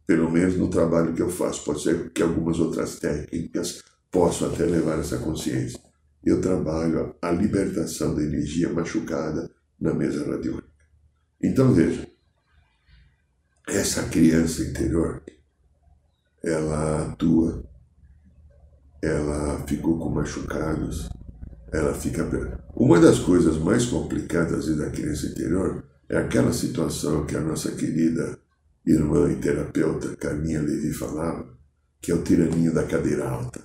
Pelo 0.07 0.31
menos 0.31 0.57
no 0.57 0.69
trabalho 0.69 1.13
que 1.13 1.21
eu 1.21 1.29
faço, 1.29 1.67
pode 1.67 1.83
ser 1.83 2.11
que 2.13 2.23
algumas 2.23 2.59
outras 2.59 2.99
técnicas 2.99 3.83
possam 4.11 4.49
até 4.49 4.65
levar 4.65 4.99
essa 4.99 5.19
consciência. 5.19 5.79
Eu 6.25 6.41
trabalho 6.41 7.15
a 7.21 7.31
libertação 7.31 8.15
da 8.15 8.23
energia 8.23 8.71
machucada 8.71 9.51
na 9.79 9.93
mesa 9.93 10.25
radiônica. 10.25 10.65
Então, 11.43 11.75
veja, 11.75 12.09
essa 13.73 14.05
criança 14.05 14.63
interior, 14.63 15.23
ela 16.43 17.07
atua, 17.07 17.63
ela 19.03 19.65
ficou 19.67 19.99
com 19.99 20.11
machucados, 20.11 21.09
ela 21.73 21.95
fica. 21.95 22.29
Uma 22.75 22.99
das 23.01 23.19
coisas 23.19 23.57
mais 23.59 23.87
complicadas 23.87 24.75
da 24.77 24.91
criança 24.91 25.27
interior 25.27 25.85
é 26.09 26.17
aquela 26.17 26.53
situação 26.53 27.25
que 27.27 27.37
a 27.37 27.41
nossa 27.41 27.73
querida 27.73 28.39
irmã 28.85 29.31
e 29.31 29.37
terapeuta 29.37 30.17
Carminha 30.17 30.61
Levi 30.61 30.93
falava, 30.93 31.47
que 32.01 32.11
é 32.11 32.15
o 32.15 32.23
tiraninho 32.23 32.75
da 32.75 32.85
cadeira 32.85 33.29
alta. 33.29 33.61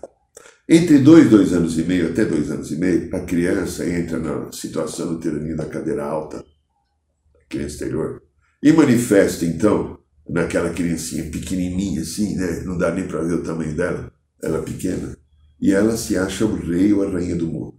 Entre 0.67 0.99
dois, 0.99 1.29
dois 1.29 1.53
anos 1.53 1.77
e 1.77 1.83
meio, 1.83 2.09
até 2.09 2.25
dois 2.25 2.51
anos 2.51 2.71
e 2.71 2.75
meio, 2.75 3.15
a 3.15 3.19
criança 3.21 3.87
entra 3.87 4.19
na 4.19 4.51
situação 4.51 5.13
do 5.13 5.19
tiraninho 5.19 5.55
da 5.55 5.65
cadeira 5.65 6.03
alta, 6.03 6.37
a 6.37 7.49
criança 7.49 7.75
exterior, 7.75 8.21
e 8.61 8.73
manifesta 8.73 9.45
então 9.45 9.94
naquela 10.27 10.69
criancinha 10.71 11.29
pequenininha 11.29 12.01
assim, 12.01 12.35
né? 12.35 12.63
Não 12.65 12.77
dá 12.77 12.91
nem 12.91 13.07
para 13.07 13.21
ver 13.21 13.35
o 13.35 13.43
tamanho 13.43 13.75
dela, 13.75 14.11
ela 14.41 14.59
é 14.59 14.61
pequena, 14.61 15.17
e 15.59 15.71
ela 15.71 15.95
se 15.97 16.17
acha 16.17 16.45
o 16.45 16.55
rei 16.55 16.93
ou 16.93 17.03
a 17.03 17.11
rainha 17.11 17.35
do 17.35 17.47
mundo. 17.47 17.75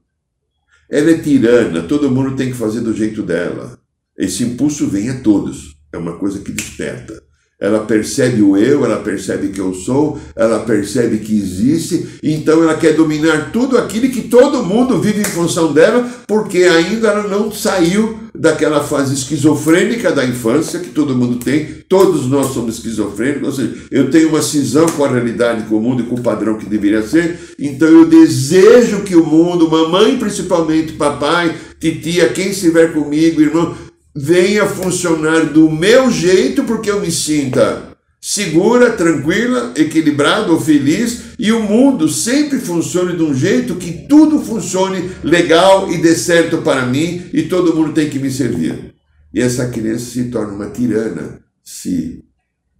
Ela 0.88 1.10
é 1.10 1.18
tirana, 1.18 1.82
todo 1.82 2.10
mundo 2.10 2.36
tem 2.36 2.50
que 2.50 2.56
fazer 2.56 2.80
do 2.80 2.94
jeito 2.94 3.22
dela. 3.22 3.78
Esse 4.16 4.44
impulso 4.44 4.88
vem 4.88 5.10
a 5.10 5.20
todos, 5.20 5.76
é 5.92 5.98
uma 5.98 6.18
coisa 6.18 6.40
que 6.40 6.52
desperta. 6.52 7.25
Ela 7.58 7.80
percebe 7.80 8.42
o 8.42 8.54
eu, 8.54 8.84
ela 8.84 8.96
percebe 8.96 9.48
que 9.48 9.58
eu 9.58 9.72
sou, 9.72 10.20
ela 10.36 10.58
percebe 10.58 11.18
que 11.18 11.34
existe, 11.34 12.06
então 12.22 12.62
ela 12.62 12.74
quer 12.74 12.92
dominar 12.92 13.50
tudo 13.50 13.78
aquilo 13.78 14.10
que 14.10 14.22
todo 14.22 14.62
mundo 14.62 15.00
vive 15.00 15.22
em 15.22 15.24
função 15.24 15.72
dela, 15.72 16.06
porque 16.26 16.64
ainda 16.64 17.08
ela 17.08 17.26
não 17.26 17.50
saiu 17.50 18.18
daquela 18.34 18.84
fase 18.84 19.14
esquizofrênica 19.14 20.12
da 20.12 20.22
infância 20.26 20.80
que 20.80 20.90
todo 20.90 21.16
mundo 21.16 21.36
tem, 21.36 21.66
todos 21.88 22.26
nós 22.26 22.52
somos 22.52 22.76
esquizofrênicos, 22.76 23.48
ou 23.48 23.54
seja, 23.54 23.74
eu 23.90 24.10
tenho 24.10 24.28
uma 24.28 24.42
cisão 24.42 24.84
com 24.90 25.06
a 25.06 25.10
realidade, 25.10 25.64
com 25.66 25.76
o 25.76 25.80
mundo 25.80 26.02
e 26.02 26.06
com 26.06 26.16
o 26.16 26.22
padrão 26.22 26.58
que 26.58 26.66
deveria 26.66 27.00
ser, 27.00 27.38
então 27.58 27.88
eu 27.88 28.04
desejo 28.04 29.00
que 29.00 29.16
o 29.16 29.24
mundo, 29.24 29.70
mamãe 29.70 30.18
principalmente, 30.18 30.92
papai, 30.92 31.54
titia, 31.80 32.28
quem 32.28 32.50
estiver 32.50 32.92
comigo, 32.92 33.40
irmão, 33.40 33.74
venha 34.16 34.66
funcionar 34.66 35.46
do 35.52 35.70
meu 35.70 36.10
jeito, 36.10 36.64
porque 36.64 36.90
eu 36.90 37.00
me 37.00 37.10
sinta 37.10 37.96
segura, 38.20 38.90
tranquila, 38.90 39.72
equilibrada 39.76 40.50
ou 40.50 40.60
feliz 40.60 41.26
e 41.38 41.52
o 41.52 41.62
mundo 41.62 42.08
sempre 42.08 42.58
funcione 42.58 43.16
de 43.16 43.22
um 43.22 43.32
jeito 43.32 43.76
que 43.76 44.06
tudo 44.08 44.40
funcione 44.40 45.10
legal 45.22 45.92
e 45.92 45.98
dê 45.98 46.16
certo 46.16 46.60
para 46.62 46.86
mim 46.86 47.30
e 47.32 47.44
todo 47.44 47.76
mundo 47.76 47.92
tem 47.92 48.10
que 48.10 48.18
me 48.18 48.28
servir. 48.28 48.96
E 49.32 49.40
essa 49.40 49.68
criança 49.68 50.06
se 50.06 50.24
torna 50.24 50.54
uma 50.54 50.70
tirana 50.70 51.40
se 51.62 52.24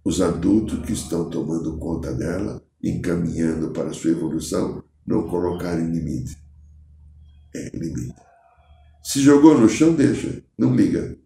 os 0.03 0.19
adultos 0.19 0.85
que 0.85 0.91
estão 0.91 1.29
tomando 1.29 1.77
conta 1.77 2.13
dela, 2.13 2.61
encaminhando 2.83 3.69
para 3.71 3.89
a 3.89 3.93
sua 3.93 4.11
evolução, 4.11 4.83
não 5.05 5.29
colocarem 5.29 5.91
limite. 5.91 6.35
É 7.55 7.69
limite. 7.73 8.15
Se 9.01 9.21
jogou 9.21 9.57
no 9.57 9.69
chão, 9.69 9.93
deixa, 9.93 10.43
não 10.57 10.75
liga. 10.75 11.17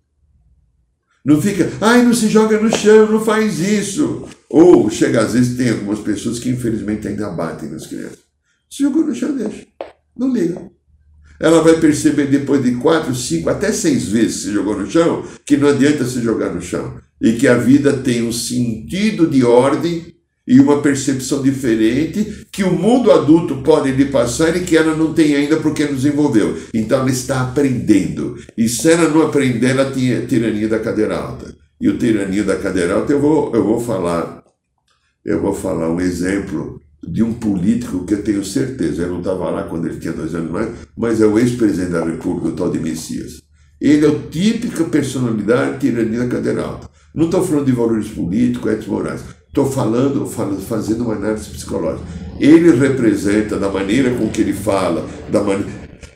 Não 1.24 1.40
fica, 1.40 1.72
ai, 1.80 2.04
não 2.04 2.14
se 2.14 2.28
joga 2.28 2.60
no 2.60 2.76
chão, 2.76 3.12
não 3.12 3.24
faz 3.24 3.60
isso. 3.60 4.28
Ou 4.50 4.90
chega, 4.90 5.22
às 5.22 5.34
vezes, 5.34 5.56
tem 5.56 5.70
algumas 5.70 6.00
pessoas 6.00 6.40
que 6.40 6.50
infelizmente 6.50 7.08
ainda 7.08 7.30
batem 7.30 7.70
nas 7.70 7.86
crianças. 7.86 8.20
Se 8.70 8.84
jogou 8.84 9.06
no 9.06 9.14
chão, 9.14 9.36
deixa. 9.36 9.68
Não 10.18 10.34
liga. 10.34 10.70
Ela 11.40 11.62
vai 11.62 11.80
perceber 11.80 12.28
depois 12.28 12.64
de 12.64 12.76
quatro, 12.76 13.14
cinco, 13.16 13.50
até 13.50 13.72
seis 13.72 14.06
vezes 14.06 14.42
se 14.42 14.52
jogou 14.52 14.78
no 14.78 14.90
chão, 14.90 15.26
que 15.46 15.58
não 15.58 15.70
adianta 15.70 16.06
se 16.06 16.22
jogar 16.22 16.54
no 16.54 16.62
chão. 16.62 17.00
E 17.20 17.34
que 17.34 17.48
a 17.48 17.56
vida 17.56 17.94
tem 17.94 18.24
um 18.24 18.32
sentido 18.32 19.28
de 19.28 19.44
ordem 19.44 20.16
e 20.48 20.60
uma 20.60 20.82
percepção 20.82 21.42
diferente 21.42 22.48
que 22.52 22.64
o 22.64 22.72
mundo 22.72 23.12
adulto 23.12 23.58
pode 23.58 23.92
lhe 23.92 24.06
passar 24.06 24.56
e 24.56 24.62
que 24.62 24.76
ela 24.76 24.96
não 24.96 25.14
tem 25.14 25.36
ainda 25.36 25.58
porque 25.58 25.86
não 25.86 25.94
desenvolveu. 25.94 26.58
Então 26.74 27.00
ela 27.00 27.10
está 27.10 27.42
aprendendo. 27.42 28.38
E 28.58 28.68
se 28.68 28.92
ela 28.92 29.08
não 29.08 29.22
aprender, 29.22 29.70
ela 29.70 29.92
tinha 29.92 30.26
tirania 30.26 30.68
da 30.68 30.80
cadeira 30.80 31.18
alta. 31.18 31.56
E 31.80 31.88
o 31.90 31.98
tirania 31.98 32.44
da 32.44 32.58
cadeira 32.58 32.96
alta, 32.96 33.14
eu 33.14 33.20
vou, 33.20 33.54
eu 33.56 33.64
vou 33.64 33.80
falar, 33.80 34.44
eu 35.24 35.42
vou 35.42 35.54
falar 35.54 35.90
um 35.90 36.02
exemplo 36.02 36.82
de 37.08 37.24
um 37.24 37.34
político 37.34 38.06
que 38.06 38.14
eu 38.14 38.24
tenho 38.24 38.46
certeza, 38.46 39.04
eu 39.04 39.10
não 39.10 39.20
estava 39.20 39.50
lá 39.50 39.64
quando 39.64 39.88
ele 39.88 40.00
tinha 40.00 40.14
dois 40.14 40.36
anos 40.36 40.52
mais, 40.52 40.70
mas 40.96 41.20
é 41.20 41.26
o 41.26 41.40
ex-presidente 41.40 41.94
da 41.94 42.06
República, 42.06 42.50
o 42.50 42.56
tal 42.56 42.70
de 42.70 42.80
Messias. 42.80 43.42
Ele 43.80 44.06
é 44.06 44.10
o 44.10 44.20
típica 44.30 44.84
personalidade 44.84 45.80
tirania 45.80 46.20
da 46.20 46.28
cadeira 46.28 46.62
alta. 46.62 46.88
Não 47.16 47.26
estou 47.26 47.44
falando 47.44 47.66
de 47.66 47.72
valores 47.72 48.10
políticos, 48.10 48.72
etos 48.72 48.88
morais. 48.88 49.22
Estou 49.52 49.70
falando, 49.70 50.26
falando, 50.26 50.62
fazendo 50.62 51.04
uma 51.04 51.14
análise 51.14 51.50
psicológica. 51.50 52.08
Ele 52.40 52.72
representa 52.72 53.60
da 53.60 53.70
maneira 53.70 54.12
com 54.12 54.30
que 54.30 54.40
ele 54.40 54.54
fala, 54.54 55.06
da 55.30 55.44
maneira 55.44 55.70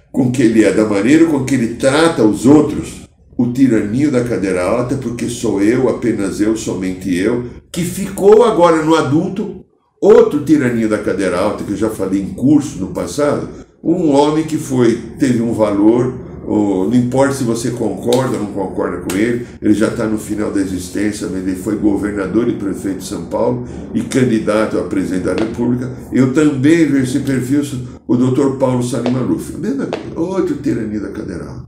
com 0.10 0.32
que 0.32 0.42
ele 0.42 0.64
é, 0.64 0.72
da 0.72 0.86
maneira 0.86 1.26
com 1.26 1.44
que 1.44 1.56
ele 1.56 1.76
trata 1.76 2.24
os 2.24 2.46
outros, 2.46 3.02
o 3.38 3.52
tiraninho 3.52 4.10
da 4.10 4.24
cadeira 4.24 4.64
alta, 4.64 4.96
porque 4.96 5.28
sou 5.28 5.62
eu, 5.62 5.90
apenas 5.90 6.40
eu, 6.40 6.56
somente 6.56 7.14
eu, 7.14 7.48
que 7.70 7.84
ficou 7.84 8.46
agora 8.46 8.82
no 8.86 8.96
adulto, 8.96 9.66
outro 10.02 10.46
tiraninho 10.46 10.88
da 10.88 11.00
cadeira 11.00 11.38
alta, 11.38 11.66
que 11.66 11.72
eu 11.72 11.78
já 11.78 11.90
falei 11.90 12.22
em 12.22 12.34
curso 12.34 12.80
no 12.80 12.94
passado, 12.94 13.50
um 13.84 14.12
homem 14.14 14.46
que 14.46 14.58
foi, 14.58 14.96
teve 15.20 15.42
um 15.42 15.52
valor 15.52 16.25
não 16.48 16.94
importa 16.94 17.34
se 17.34 17.44
você 17.44 17.72
concorda 17.72 18.38
ou 18.38 18.44
não 18.44 18.54
concorda 18.54 18.98
com 19.02 19.18
ele, 19.18 19.48
ele 19.62 19.74
já 19.74 19.88
está 19.88 20.06
no 20.06 20.18
final 20.18 20.52
da 20.52 20.62
existência, 20.62 21.26
ele 21.26 21.56
foi 21.56 21.76
governador 21.78 22.48
e 22.48 22.54
prefeito 22.54 23.00
de 23.00 23.06
São 23.06 23.26
Paulo 23.26 23.68
e 23.94 24.02
candidato 24.02 24.78
a 24.78 24.84
presidente 24.84 25.24
da 25.24 25.34
República. 25.34 25.92
Eu 26.12 26.34
também 26.34 26.84
esse 27.02 27.20
perfil, 27.22 27.64
o 28.08 28.16
doutor 28.16 28.58
Paulo 28.58 28.84
Salim 28.84 29.12
Maluf, 29.12 29.58
mesma 29.58 29.88
coisa, 29.88 30.20
outro 30.20 30.56
tirania 30.58 31.00
da 31.00 31.10
cadeira 31.10 31.66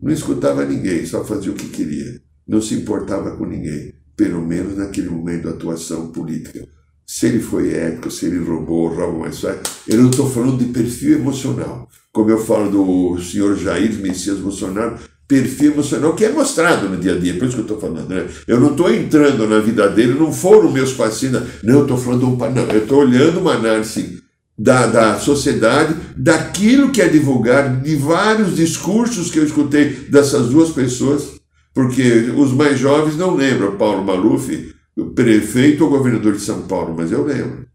Não 0.00 0.12
escutava 0.12 0.64
ninguém, 0.64 1.04
só 1.04 1.22
fazia 1.22 1.52
o 1.52 1.54
que 1.54 1.68
queria. 1.68 2.20
Não 2.48 2.62
se 2.62 2.74
importava 2.74 3.36
com 3.36 3.44
ninguém, 3.44 3.94
pelo 4.16 4.40
menos 4.40 4.76
naquele 4.76 5.10
momento 5.10 5.42
de 5.42 5.48
atuação 5.48 6.08
política. 6.08 6.66
Se 7.06 7.26
ele 7.26 7.40
foi 7.40 7.74
ético, 7.74 8.10
se 8.10 8.26
ele 8.26 8.38
roubou, 8.38 8.88
rouba 8.88 9.18
mais 9.18 9.38
fácil. 9.38 9.60
Eu 9.86 10.02
não 10.02 10.08
estou 10.08 10.30
falando 10.30 10.58
de 10.58 10.72
perfil 10.72 11.18
emocional 11.18 11.88
como 12.14 12.30
eu 12.30 12.38
falo 12.38 12.70
do 12.70 13.20
senhor 13.20 13.56
Jair 13.56 13.92
Messias 13.98 14.38
Bolsonaro, 14.38 14.96
perfil 15.26 15.72
emocional 15.72 16.14
que 16.14 16.24
é 16.24 16.30
mostrado 16.30 16.88
no 16.88 16.96
dia 16.96 17.14
a 17.14 17.18
dia, 17.18 17.34
por 17.34 17.44
isso 17.44 17.54
que 17.54 17.60
eu 17.60 17.74
estou 17.74 17.80
falando. 17.80 18.08
Né? 18.08 18.26
Eu 18.46 18.60
não 18.60 18.70
estou 18.70 18.94
entrando 18.94 19.48
na 19.48 19.58
vida 19.58 19.88
dele, 19.88 20.14
não 20.14 20.32
foram 20.32 20.70
meus 20.70 20.92
pacientes, 20.92 21.40
não, 21.64 21.78
eu 21.78 21.82
estou 21.82 21.98
falando, 21.98 22.36
não, 22.54 22.62
eu 22.70 22.82
estou 22.82 23.00
olhando 23.00 23.40
uma 23.40 23.54
análise 23.54 24.22
da, 24.56 24.86
da 24.86 25.18
sociedade, 25.18 25.96
daquilo 26.16 26.92
que 26.92 27.02
é 27.02 27.08
divulgado, 27.08 27.82
de 27.82 27.96
vários 27.96 28.54
discursos 28.54 29.28
que 29.28 29.40
eu 29.40 29.44
escutei 29.44 29.90
dessas 30.08 30.48
duas 30.50 30.70
pessoas, 30.70 31.32
porque 31.74 32.30
os 32.36 32.52
mais 32.52 32.78
jovens 32.78 33.16
não 33.16 33.34
lembram 33.34 33.76
Paulo 33.76 34.04
Maluf, 34.04 34.72
prefeito 35.16 35.82
ou 35.82 35.90
governador 35.90 36.34
de 36.34 36.40
São 36.40 36.62
Paulo, 36.62 36.94
mas 36.96 37.10
eu 37.10 37.24
lembro. 37.24 37.66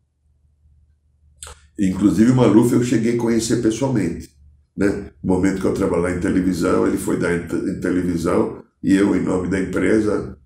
Inclusive 1.79 2.31
o 2.31 2.35
Maluf 2.35 2.73
eu 2.73 2.83
cheguei 2.83 3.15
a 3.15 3.17
conhecer 3.17 3.61
pessoalmente. 3.61 4.29
Né? 4.75 5.11
No 5.23 5.33
momento 5.33 5.61
que 5.61 5.67
eu 5.67 5.73
trabalhava 5.73 6.15
em 6.15 6.19
televisão, 6.19 6.87
ele 6.87 6.97
foi 6.97 7.17
dar 7.17 7.33
em 7.33 7.79
televisão 7.79 8.63
e 8.83 8.95
eu, 8.95 9.15
em 9.15 9.21
nome 9.21 9.49
da 9.49 9.59
empresa, 9.59 10.37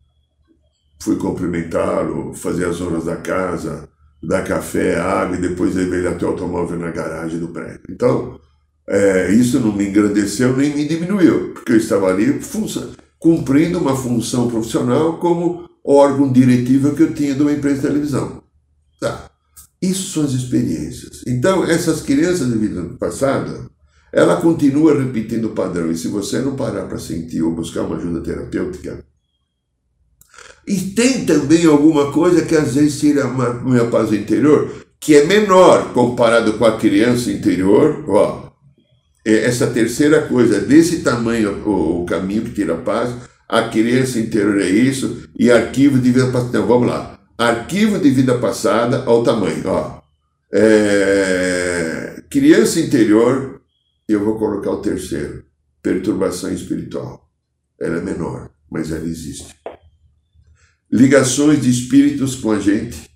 fui 1.00 1.15
cumprimentá-lo, 1.17 2.34
fazer 2.34 2.65
as 2.65 2.82
horas 2.82 3.06
da 3.06 3.15
casa, 3.15 3.89
dar 4.22 4.43
café, 4.43 5.00
água 5.00 5.38
e 5.38 5.41
depois 5.41 5.76
ele 5.76 6.08
até 6.08 6.26
o 6.26 6.30
automóvel 6.30 6.80
na 6.80 6.91
garagem 6.91 7.39
do 7.39 7.50
prédio. 7.50 7.82
Então, 7.89 8.39
é, 8.88 9.32
isso 9.32 9.60
não 9.60 9.72
me 9.72 9.88
engrandeceu 9.88 10.56
nem 10.56 10.74
me 10.76 10.88
diminuiu, 10.88 11.54
porque 11.54 11.74
eu 11.74 11.78
estava 11.78 12.08
ali 12.08 12.39
cumprindo 13.19 13.80
uma 13.80 13.96
função 13.96 14.50
profissional 14.50 15.17
como 15.17 15.69
órgão 15.86 16.32
diretivo 16.32 16.96
que 16.96 17.04
eu 17.04 17.13
tinha 17.13 17.36
de 17.36 17.41
uma 17.41 17.52
empresa 17.52 17.82
de 17.82 17.88
televisão. 17.88 18.43
Tá. 19.00 19.30
Isso 19.84 20.13
são 20.13 20.24
as 20.24 20.32
experiências. 20.32 21.24
Então, 21.28 21.65
essas 21.65 22.00
crianças 22.02 22.50
de 22.50 22.58
vida 22.58 22.82
passada, 22.98 23.69
ela 24.13 24.39
continua 24.39 24.98
repetindo 24.98 25.50
o 25.50 25.54
padrão. 25.54 25.92
E 25.92 25.98
se 25.98 26.08
você 26.08 26.40
não 26.40 26.56
parar 26.56 26.84
para 26.84 26.98
sentir 26.98 27.42
ou 27.42 27.54
buscar 27.54 27.81
uma 27.81 27.98
ajuda 27.98 28.21
terapêutica, 28.21 29.04
e 30.65 30.77
tem 30.96 31.25
também 31.25 31.65
alguma 31.65 32.13
coisa 32.13 32.46
que 32.46 32.56
às 32.56 32.75
vezes 32.75 32.98
tira 32.98 33.25
a 33.25 33.54
minha 33.56 33.86
paz 33.88 34.13
interior, 34.13 34.73
que 35.02 35.17
é 35.17 35.25
menor 35.25 35.92
comparado 35.92 36.54
com 36.54 36.63
a 36.63 36.77
criança 36.77 37.29
interior. 37.29 38.06
Ó, 38.08 38.52
é 39.25 39.44
essa 39.44 39.67
terceira 39.67 40.21
coisa, 40.27 40.62
desse 40.62 41.00
tamanho 41.02 41.62
o, 41.67 42.04
o 42.04 42.06
caminho 42.06 42.44
que 42.44 42.52
tira 42.52 42.75
a 42.75 42.77
paz, 42.77 43.13
a 43.50 43.63
criança 43.63 44.17
interior 44.17 44.62
é 44.62 44.69
isso, 44.69 45.23
e 45.38 45.52
arquivo 45.52 46.00
de 46.00 46.10
vida. 46.10 46.31
Então, 46.48 46.65
vamos 46.65 46.88
lá 46.88 47.12
arquivo 47.44 48.00
de 48.00 48.10
vida 48.10 48.37
passada 48.37 49.04
ao 49.06 49.23
tamanho. 49.23 49.63
Ó. 49.65 50.02
É, 50.52 52.23
criança 52.29 52.79
interior, 52.79 53.62
eu 54.08 54.23
vou 54.23 54.37
colocar 54.37 54.71
o 54.71 54.81
terceiro, 54.81 55.44
perturbação 55.81 56.52
espiritual. 56.54 57.29
Ela 57.79 57.98
é 57.98 58.02
menor, 58.02 58.50
mas 58.71 58.91
ela 58.91 59.06
existe. 59.06 59.56
ligações 60.91 61.62
de 61.62 61.69
espíritos 61.69 62.35
com 62.35 62.52
a 62.52 62.60
gente, 62.60 63.10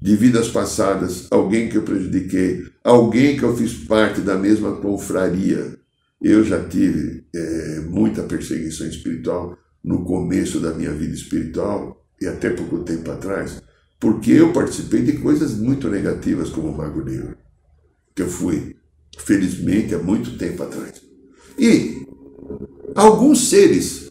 de 0.00 0.14
vidas 0.14 0.48
passadas, 0.48 1.26
alguém 1.30 1.70
que 1.70 1.78
eu 1.78 1.82
prejudiquei, 1.82 2.66
alguém 2.82 3.38
que 3.38 3.42
eu 3.42 3.56
fiz 3.56 3.72
parte 3.72 4.20
da 4.20 4.36
mesma 4.36 4.76
confraria. 4.76 5.78
Eu 6.20 6.44
já 6.44 6.62
tive 6.68 7.26
é, 7.34 7.80
muita 7.80 8.22
perseguição 8.22 8.86
espiritual 8.86 9.56
no 9.82 10.04
começo 10.04 10.60
da 10.60 10.74
minha 10.74 10.92
vida 10.92 11.14
espiritual 11.14 12.03
e 12.20 12.26
até 12.26 12.50
pouco 12.50 12.78
tempo 12.80 13.10
atrás, 13.10 13.62
porque 13.98 14.32
eu 14.32 14.52
participei 14.52 15.02
de 15.02 15.18
coisas 15.18 15.54
muito 15.54 15.88
negativas 15.88 16.50
como 16.50 16.68
o 16.68 16.76
Mago 16.76 17.02
Negro, 17.02 17.36
que 18.14 18.22
eu 18.22 18.28
fui, 18.28 18.76
felizmente, 19.18 19.94
há 19.94 19.98
muito 19.98 20.36
tempo 20.38 20.62
atrás. 20.62 21.02
E 21.58 22.06
alguns 22.94 23.48
seres 23.48 24.04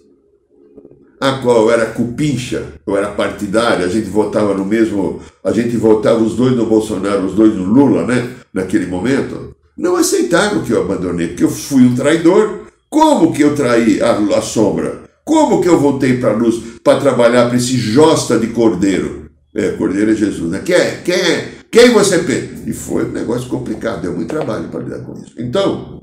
a 1.24 1.38
qual 1.42 1.72
era 1.72 1.86
cupincha, 1.86 2.74
eu 2.86 2.98
era 2.98 3.12
partidário, 3.12 3.86
a 3.86 3.88
gente 3.88 4.10
votava 4.10 4.54
no 4.54 4.66
mesmo, 4.66 5.22
a 5.42 5.54
gente 5.54 5.78
votava 5.78 6.22
os 6.22 6.36
dois 6.36 6.54
no 6.54 6.66
Bolsonaro, 6.66 7.26
os 7.26 7.34
dois 7.34 7.56
no 7.56 7.64
Lula, 7.64 8.06
né? 8.06 8.36
Naquele 8.54 8.86
momento, 8.86 9.56
não 9.78 9.96
aceitaram 9.96 10.64
que 10.64 10.72
eu 10.72 10.82
abandonei, 10.82 11.30
porque 11.30 11.46
eu 11.46 11.50
fui 11.50 11.84
um 11.84 11.96
traidor. 11.96 12.64
Como 12.90 13.32
que 13.32 13.42
eu 13.42 13.56
traí 13.56 14.02
a, 14.02 14.18
a 14.38 14.42
sombra? 14.42 15.03
Como 15.26 15.62
que 15.62 15.70
eu 15.70 15.80
voltei 15.80 16.18
para 16.18 16.32
a 16.32 16.36
luz 16.36 16.62
para 16.84 17.00
trabalhar 17.00 17.48
para 17.48 17.58
esse 17.58 17.78
josta 17.78 18.38
de 18.38 18.48
cordeiro? 18.48 19.30
É, 19.56 19.70
cordeiro 19.72 20.12
é 20.12 20.16
Jesus, 20.16 20.52
né? 20.52 20.62
Quem 20.66 20.76
é? 20.76 21.02
Quem 21.04 21.16
é? 21.16 21.52
Quem 21.72 21.92
você 21.92 22.20
pensa? 22.20 22.64
E 22.68 22.74
foi 22.74 23.06
um 23.06 23.12
negócio 23.12 23.48
complicado, 23.50 24.02
deu 24.02 24.14
muito 24.14 24.30
trabalho 24.30 24.68
para 24.70 24.82
lidar 24.82 25.00
com 25.00 25.14
isso. 25.14 25.34
Então, 25.38 26.02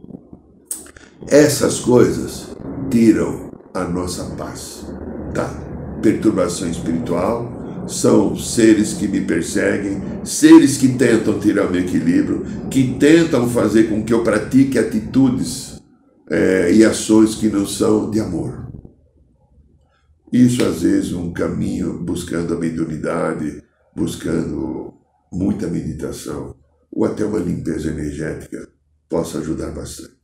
essas 1.28 1.80
coisas 1.80 2.48
tiram 2.90 3.50
a 3.74 3.84
nossa 3.84 4.24
paz 4.36 4.86
da 5.32 5.44
perturbação 6.02 6.68
espiritual, 6.68 7.86
são 7.86 8.36
seres 8.36 8.94
que 8.94 9.06
me 9.06 9.20
perseguem, 9.20 10.00
seres 10.24 10.76
que 10.76 10.88
tentam 10.88 11.38
tirar 11.38 11.70
meu 11.70 11.80
equilíbrio, 11.80 12.44
que 12.70 12.96
tentam 12.98 13.48
fazer 13.48 13.84
com 13.84 14.02
que 14.02 14.12
eu 14.12 14.22
pratique 14.22 14.78
atitudes 14.78 15.80
é, 16.30 16.72
e 16.72 16.84
ações 16.84 17.34
que 17.34 17.48
não 17.48 17.66
são 17.66 18.10
de 18.10 18.20
amor. 18.20 18.69
Isso, 20.32 20.64
às 20.64 20.82
vezes, 20.82 21.12
um 21.12 21.32
caminho 21.32 21.98
buscando 21.98 22.54
a 22.54 22.58
mediunidade, 22.58 23.62
buscando 23.94 24.94
muita 25.32 25.66
meditação, 25.66 26.56
ou 26.90 27.04
até 27.04 27.24
uma 27.24 27.38
limpeza 27.38 27.90
energética, 27.90 28.68
possa 29.08 29.38
ajudar 29.38 29.72
bastante. 29.72 30.18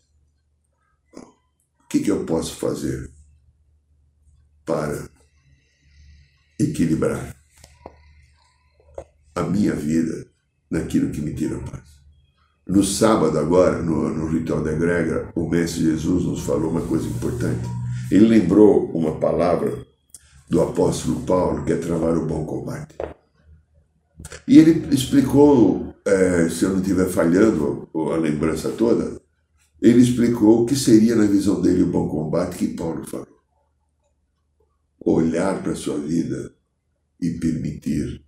O 1.14 1.88
que, 1.88 2.00
que 2.00 2.11
eu 2.11 2.24
posso 2.24 2.54
fazer 2.57 3.11
para 4.64 5.09
equilibrar 6.59 7.36
a 9.34 9.42
minha 9.42 9.74
vida 9.74 10.26
naquilo 10.70 11.11
que 11.11 11.20
me 11.20 11.34
tira 11.34 11.59
paz. 11.59 11.96
No 12.66 12.82
sábado, 12.82 13.38
agora, 13.38 13.80
no, 13.80 14.09
no 14.09 14.26
ritual 14.26 14.62
da 14.62 14.72
egrégora, 14.72 15.30
o 15.36 15.48
Mestre 15.48 15.84
Jesus 15.84 16.24
nos 16.24 16.40
falou 16.40 16.70
uma 16.70 16.80
coisa 16.80 17.07
importante. 17.07 17.68
Ele 18.11 18.26
lembrou 18.26 18.90
uma 18.90 19.20
palavra 19.20 19.86
do 20.49 20.62
apóstolo 20.62 21.20
Paulo, 21.22 21.64
que 21.64 21.72
é 21.72 21.76
travar 21.76 22.16
o 22.16 22.26
bom 22.26 22.44
combate. 22.44 22.94
E 24.47 24.59
ele 24.59 24.94
explicou, 24.94 25.94
é, 26.05 26.49
se 26.49 26.64
eu 26.64 26.70
não 26.70 26.80
estiver 26.80 27.09
falhando 27.09 27.88
a 28.12 28.16
lembrança 28.16 28.70
toda, 28.70 29.20
ele 29.80 30.01
explicou 30.01 30.62
o 30.62 30.66
que 30.66 30.74
seria 30.74 31.14
na 31.14 31.26
visão 31.26 31.61
dele 31.61 31.82
o 31.82 31.90
bom 31.90 32.09
combate 32.09 32.57
que 32.57 32.68
Paulo 32.68 33.05
falou 33.07 33.36
olhar 35.07 35.62
para 35.62 35.70
a 35.70 35.76
sua 35.76 36.01
vida 36.01 36.53
e 37.20 37.30
permitir 37.38 38.24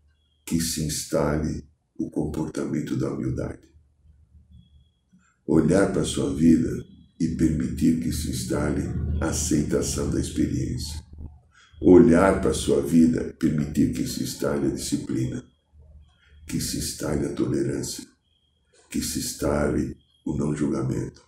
que 0.46 0.60
se 0.60 0.84
instale 0.84 1.66
o 1.98 2.08
comportamento 2.08 2.96
da 2.96 3.12
humildade. 3.12 3.68
Olhar 5.44 5.92
para 5.92 6.02
a 6.02 6.04
sua 6.04 6.32
vida 6.32 6.70
e 7.18 7.28
permitir 7.34 8.00
que 8.00 8.12
se 8.12 8.30
instale 8.30 8.82
a 9.20 9.26
aceitação 9.26 10.08
da 10.08 10.20
experiência. 10.20 11.07
Olhar 11.80 12.40
para 12.40 12.50
a 12.50 12.54
sua 12.54 12.82
vida 12.82 13.34
permitir 13.38 13.92
que 13.92 14.06
se 14.06 14.24
instale 14.24 14.66
a 14.66 14.74
disciplina, 14.74 15.44
que 16.46 16.60
se 16.60 16.78
instale 16.78 17.26
a 17.26 17.32
tolerância, 17.32 18.04
que 18.90 19.00
se 19.00 19.20
instale 19.20 19.96
o 20.26 20.36
não 20.36 20.54
julgamento. 20.54 21.22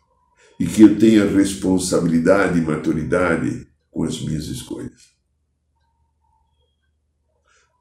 E 0.58 0.66
que 0.66 0.82
eu 0.82 0.98
tenha 0.98 1.24
responsabilidade 1.24 2.58
e 2.58 2.62
maturidade 2.62 3.66
com 3.90 4.04
as 4.04 4.20
minhas 4.20 4.46
escolhas. 4.46 5.10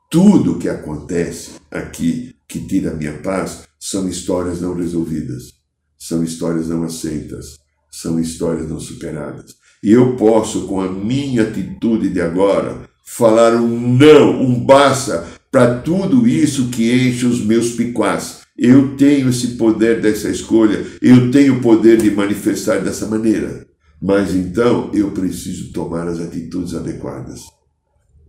Tudo 0.09 0.57
que 0.57 0.69
acontece 0.69 1.59
aqui 1.69 2.35
que 2.47 2.65
tira 2.65 2.91
a 2.91 2.95
minha 2.95 3.21
paz 3.21 3.67
são 3.79 4.09
histórias 4.09 4.59
não 4.59 4.73
resolvidas, 4.73 5.53
são 5.97 6.23
histórias 6.23 6.67
não 6.67 6.83
aceitas, 6.83 7.59
são 7.91 8.19
histórias 8.19 8.67
não 8.67 8.79
superadas. 8.79 9.58
E 9.81 9.91
eu 9.91 10.15
posso, 10.15 10.67
com 10.67 10.81
a 10.81 10.91
minha 10.91 11.43
atitude 11.43 12.09
de 12.09 12.19
agora, 12.19 12.89
falar 13.05 13.55
um 13.55 13.97
não, 13.97 14.41
um 14.41 14.63
basta 14.63 15.25
para 15.51 15.79
tudo 15.79 16.27
isso 16.27 16.69
que 16.69 16.91
enche 16.91 17.25
os 17.25 17.43
meus 17.43 17.71
piquás. 17.71 18.41
Eu 18.57 18.97
tenho 18.97 19.29
esse 19.29 19.55
poder 19.55 20.01
dessa 20.01 20.29
escolha, 20.29 20.85
eu 21.01 21.31
tenho 21.31 21.57
o 21.57 21.61
poder 21.61 21.97
de 21.97 22.11
manifestar 22.11 22.79
dessa 22.79 23.07
maneira. 23.07 23.65
Mas 24.01 24.33
então 24.33 24.91
eu 24.93 25.11
preciso 25.11 25.73
tomar 25.73 26.07
as 26.07 26.19
atitudes 26.19 26.73
adequadas. 26.73 27.41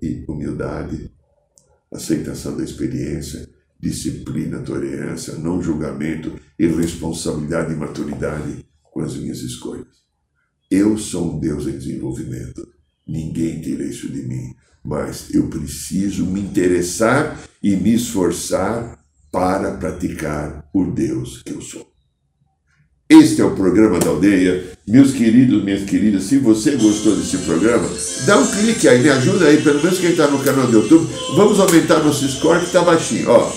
E 0.03 0.25
humildade, 0.29 1.11
aceitação 1.93 2.57
da 2.57 2.65
experiência, 2.65 3.49
disciplina, 3.79 4.61
tolerância, 4.61 5.35
não 5.35 5.61
julgamento 5.61 6.33
e 6.59 6.67
responsabilidade 6.67 7.73
e 7.73 7.77
maturidade 7.77 8.65
com 8.83 9.01
as 9.01 9.17
minhas 9.17 9.41
escolhas. 9.41 10.00
Eu 10.71 10.97
sou 10.97 11.35
um 11.35 11.41
Deus 11.41 11.67
em 11.67 11.77
desenvolvimento. 11.77 12.65
Ninguém 13.05 13.61
tira 13.61 13.83
isso 13.83 14.09
de 14.09 14.23
mim, 14.23 14.55
mas 14.85 15.35
eu 15.35 15.49
preciso 15.49 16.25
me 16.25 16.41
interessar 16.41 17.41
e 17.61 17.75
me 17.75 17.95
esforçar 17.95 19.01
para 19.33 19.73
praticar 19.73 20.69
o 20.73 20.85
Deus 20.85 21.43
que 21.43 21.53
eu 21.53 21.61
sou. 21.61 21.91
Este 23.09 23.41
é 23.41 23.45
o 23.45 23.57
programa 23.57 23.99
da 23.99 24.11
aldeia. 24.11 24.65
Meus 24.87 25.11
queridos, 25.11 25.65
minhas 25.65 25.83
queridas, 25.83 26.23
se 26.25 26.39
você 26.39 26.77
gostou 26.77 27.17
desse 27.17 27.39
programa, 27.39 27.89
dá 28.25 28.39
um 28.39 28.47
clique 28.53 28.87
aí, 28.87 29.03
me 29.03 29.09
ajuda 29.09 29.47
aí, 29.47 29.61
pelo 29.61 29.83
menos 29.83 29.99
quem 29.99 30.11
está 30.11 30.29
no 30.29 30.39
canal 30.39 30.69
do 30.69 30.79
YouTube. 30.79 31.11
Vamos 31.35 31.59
aumentar 31.59 32.05
nosso 32.05 32.29
score 32.29 32.61
que 32.61 32.67
está 32.67 32.83
baixinho. 32.83 33.29
Ó, 33.29 33.53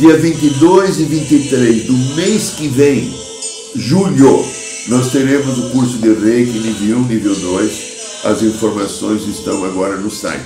dia 0.00 0.16
22 0.16 0.98
e 0.98 1.04
23 1.04 1.84
do 1.84 1.96
mês 2.16 2.50
que 2.50 2.66
vem, 2.66 3.14
julho, 3.76 4.44
nós 4.90 5.10
teremos 5.10 5.58
o 5.58 5.70
curso 5.70 5.96
de 5.98 6.12
Reiki 6.12 6.58
nível 6.58 6.98
1, 6.98 7.06
nível 7.06 7.34
2. 7.34 7.90
As 8.24 8.42
informações 8.42 9.26
estão 9.26 9.64
agora 9.64 9.96
no 9.96 10.10
site 10.10 10.44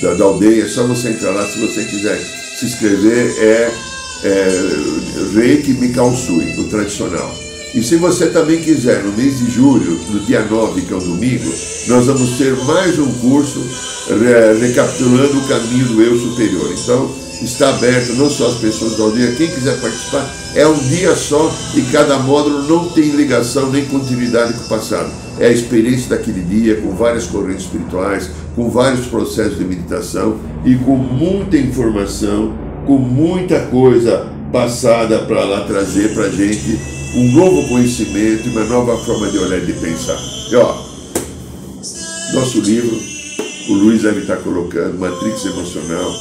da, 0.00 0.14
da 0.14 0.24
aldeia. 0.24 0.62
É 0.62 0.68
só 0.68 0.86
você 0.86 1.08
entrar 1.08 1.32
lá 1.32 1.44
se 1.44 1.58
você 1.58 1.82
quiser 1.84 2.16
se 2.58 2.66
inscrever. 2.66 3.34
É 3.40 3.72
é, 4.24 4.48
Reiki 5.34 5.72
Mikausui, 5.72 6.54
o 6.58 6.64
tradicional. 6.68 7.34
E 7.74 7.82
se 7.82 7.96
você 7.96 8.26
também 8.26 8.60
quiser, 8.60 9.02
no 9.02 9.12
mês 9.12 9.38
de 9.38 9.50
julho, 9.50 9.98
no 10.10 10.20
dia 10.20 10.44
9, 10.44 10.82
que 10.82 10.92
é 10.92 10.96
o 10.96 11.00
domingo, 11.00 11.50
nós 11.88 12.06
vamos 12.06 12.36
ter 12.36 12.54
mais 12.64 12.98
um 12.98 13.10
curso 13.14 13.60
re, 14.08 14.66
recapitulando 14.66 15.38
o 15.38 15.48
caminho 15.48 15.86
do 15.86 16.02
eu 16.02 16.18
superior. 16.18 16.70
Então, 16.72 17.10
está 17.44 17.70
aberto 17.70 18.14
não 18.14 18.28
só 18.28 18.48
as 18.48 18.54
pessoas 18.56 18.96
da 18.96 19.04
aldeia, 19.04 19.32
quem 19.32 19.48
quiser 19.48 19.80
participar, 19.80 20.28
é 20.54 20.66
um 20.66 20.78
dia 20.88 21.14
só 21.14 21.52
e 21.74 21.82
cada 21.92 22.18
módulo 22.18 22.62
não 22.64 22.88
tem 22.90 23.10
ligação 23.10 23.70
nem 23.70 23.84
continuidade 23.86 24.52
com 24.54 24.64
o 24.64 24.68
passado. 24.68 25.10
É 25.38 25.46
a 25.46 25.52
experiência 25.52 26.10
daquele 26.10 26.42
dia, 26.42 26.80
com 26.80 26.94
várias 26.94 27.26
correntes 27.26 27.64
espirituais, 27.64 28.30
com 28.54 28.68
vários 28.68 29.06
processos 29.06 29.58
de 29.58 29.64
meditação 29.64 30.38
e 30.64 30.76
com 30.76 30.96
muita 30.96 31.56
informação 31.56 32.52
com 32.86 32.98
muita 32.98 33.60
coisa 33.66 34.28
passada 34.52 35.20
para 35.20 35.44
lá 35.44 35.64
trazer 35.64 36.12
para 36.14 36.24
a 36.24 36.30
gente 36.30 36.78
um 37.14 37.32
novo 37.32 37.68
conhecimento 37.68 38.48
e 38.48 38.50
uma 38.50 38.64
nova 38.64 38.96
forma 38.98 39.28
de 39.28 39.38
olhar 39.38 39.58
e 39.58 39.66
de 39.66 39.72
pensar. 39.74 40.18
E 40.50 40.56
ó, 40.56 40.74
nosso 42.34 42.60
livro, 42.60 42.98
o 43.68 43.74
Luiz 43.74 44.02
deve 44.02 44.20
estar 44.20 44.36
colocando, 44.38 44.98
Matrix 44.98 45.44
Emocional. 45.44 46.12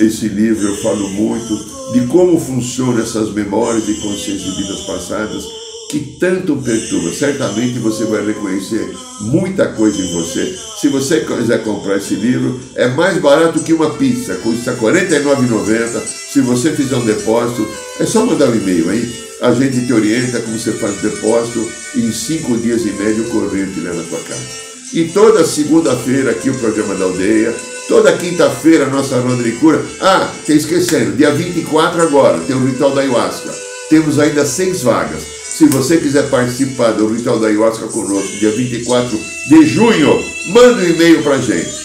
Esse 0.00 0.28
livro 0.28 0.66
eu 0.66 0.76
falo 0.76 1.08
muito 1.10 1.92
de 1.92 2.06
como 2.08 2.38
funcionam 2.38 3.00
essas 3.00 3.32
memórias 3.32 3.88
e 3.88 3.94
consciências 3.94 4.54
de 4.54 4.62
vidas 4.62 4.80
passadas 4.80 5.44
que 5.88 6.00
tanto 6.18 6.56
perturba. 6.56 7.12
Certamente 7.12 7.78
você 7.78 8.04
vai 8.04 8.26
reconhecer 8.26 8.92
muita 9.20 9.68
coisa 9.68 10.02
em 10.02 10.12
você. 10.12 10.58
Se 10.80 10.88
você 10.88 11.20
quiser 11.20 11.62
comprar 11.62 11.98
esse 11.98 12.14
livro, 12.14 12.60
é 12.74 12.88
mais 12.88 13.18
barato 13.18 13.60
que 13.60 13.72
uma 13.72 13.90
pizza, 13.90 14.34
custa 14.36 14.72
R$ 14.72 14.78
49,90. 14.78 16.02
Se 16.32 16.40
você 16.40 16.72
fizer 16.72 16.96
um 16.96 17.04
depósito, 17.04 17.68
é 18.00 18.06
só 18.06 18.26
mandar 18.26 18.48
um 18.48 18.56
e-mail 18.56 18.90
aí. 18.90 19.24
A 19.40 19.52
gente 19.52 19.86
te 19.86 19.92
orienta 19.92 20.40
como 20.40 20.58
você 20.58 20.72
faz 20.72 20.98
o 20.98 21.02
depósito 21.02 21.68
e 21.94 22.00
em 22.00 22.12
cinco 22.12 22.56
dias 22.56 22.82
e 22.82 22.90
médio 22.90 23.24
o 23.24 23.30
correio 23.30 23.72
te 23.72 23.78
leva 23.78 24.00
a 24.00 24.04
tua 24.04 24.20
casa. 24.20 24.64
E 24.92 25.04
toda 25.08 25.44
segunda-feira 25.44 26.32
aqui 26.32 26.50
o 26.50 26.58
programa 26.58 26.94
da 26.94 27.04
aldeia, 27.04 27.54
Toda 27.88 28.16
quinta-feira, 28.16 28.86
nossa 28.86 29.20
roda 29.20 29.42
de 29.42 29.52
cura. 29.52 29.84
Ah, 30.00 30.30
tá 30.46 30.52
esquecendo, 30.52 31.16
dia 31.16 31.30
24 31.30 32.00
agora, 32.00 32.38
tem 32.40 32.56
o 32.56 32.64
ritual 32.64 32.92
da 32.92 33.02
ayahuasca. 33.02 33.50
Temos 33.90 34.18
ainda 34.18 34.46
seis 34.46 34.82
vagas. 34.82 35.22
Se 35.44 35.66
você 35.66 35.98
quiser 35.98 36.30
participar 36.30 36.92
do 36.92 37.06
ritual 37.06 37.38
da 37.38 37.48
ayahuasca 37.48 37.86
conosco, 37.88 38.38
dia 38.38 38.50
24 38.50 39.20
de 39.48 39.66
junho, 39.66 40.24
manda 40.48 40.82
um 40.82 40.88
e-mail 40.88 41.22
pra 41.22 41.38
gente. 41.38 41.84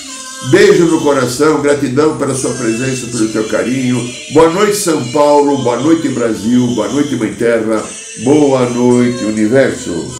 Beijo 0.52 0.86
no 0.86 1.02
coração, 1.02 1.62
gratidão 1.62 2.18
pela 2.18 2.34
sua 2.34 2.54
presença, 2.54 3.08
pelo 3.08 3.28
teu 3.28 3.44
carinho. 3.50 4.02
Boa 4.34 4.50
noite, 4.50 4.78
São 4.78 5.04
Paulo. 5.12 5.58
Boa 5.58 5.80
noite, 5.82 6.08
Brasil. 6.08 6.66
Boa 6.68 6.88
noite, 6.88 7.16
Mãe 7.18 7.34
Terra. 7.34 7.84
Boa 8.24 8.70
noite, 8.70 9.26
Universo. 9.26 10.20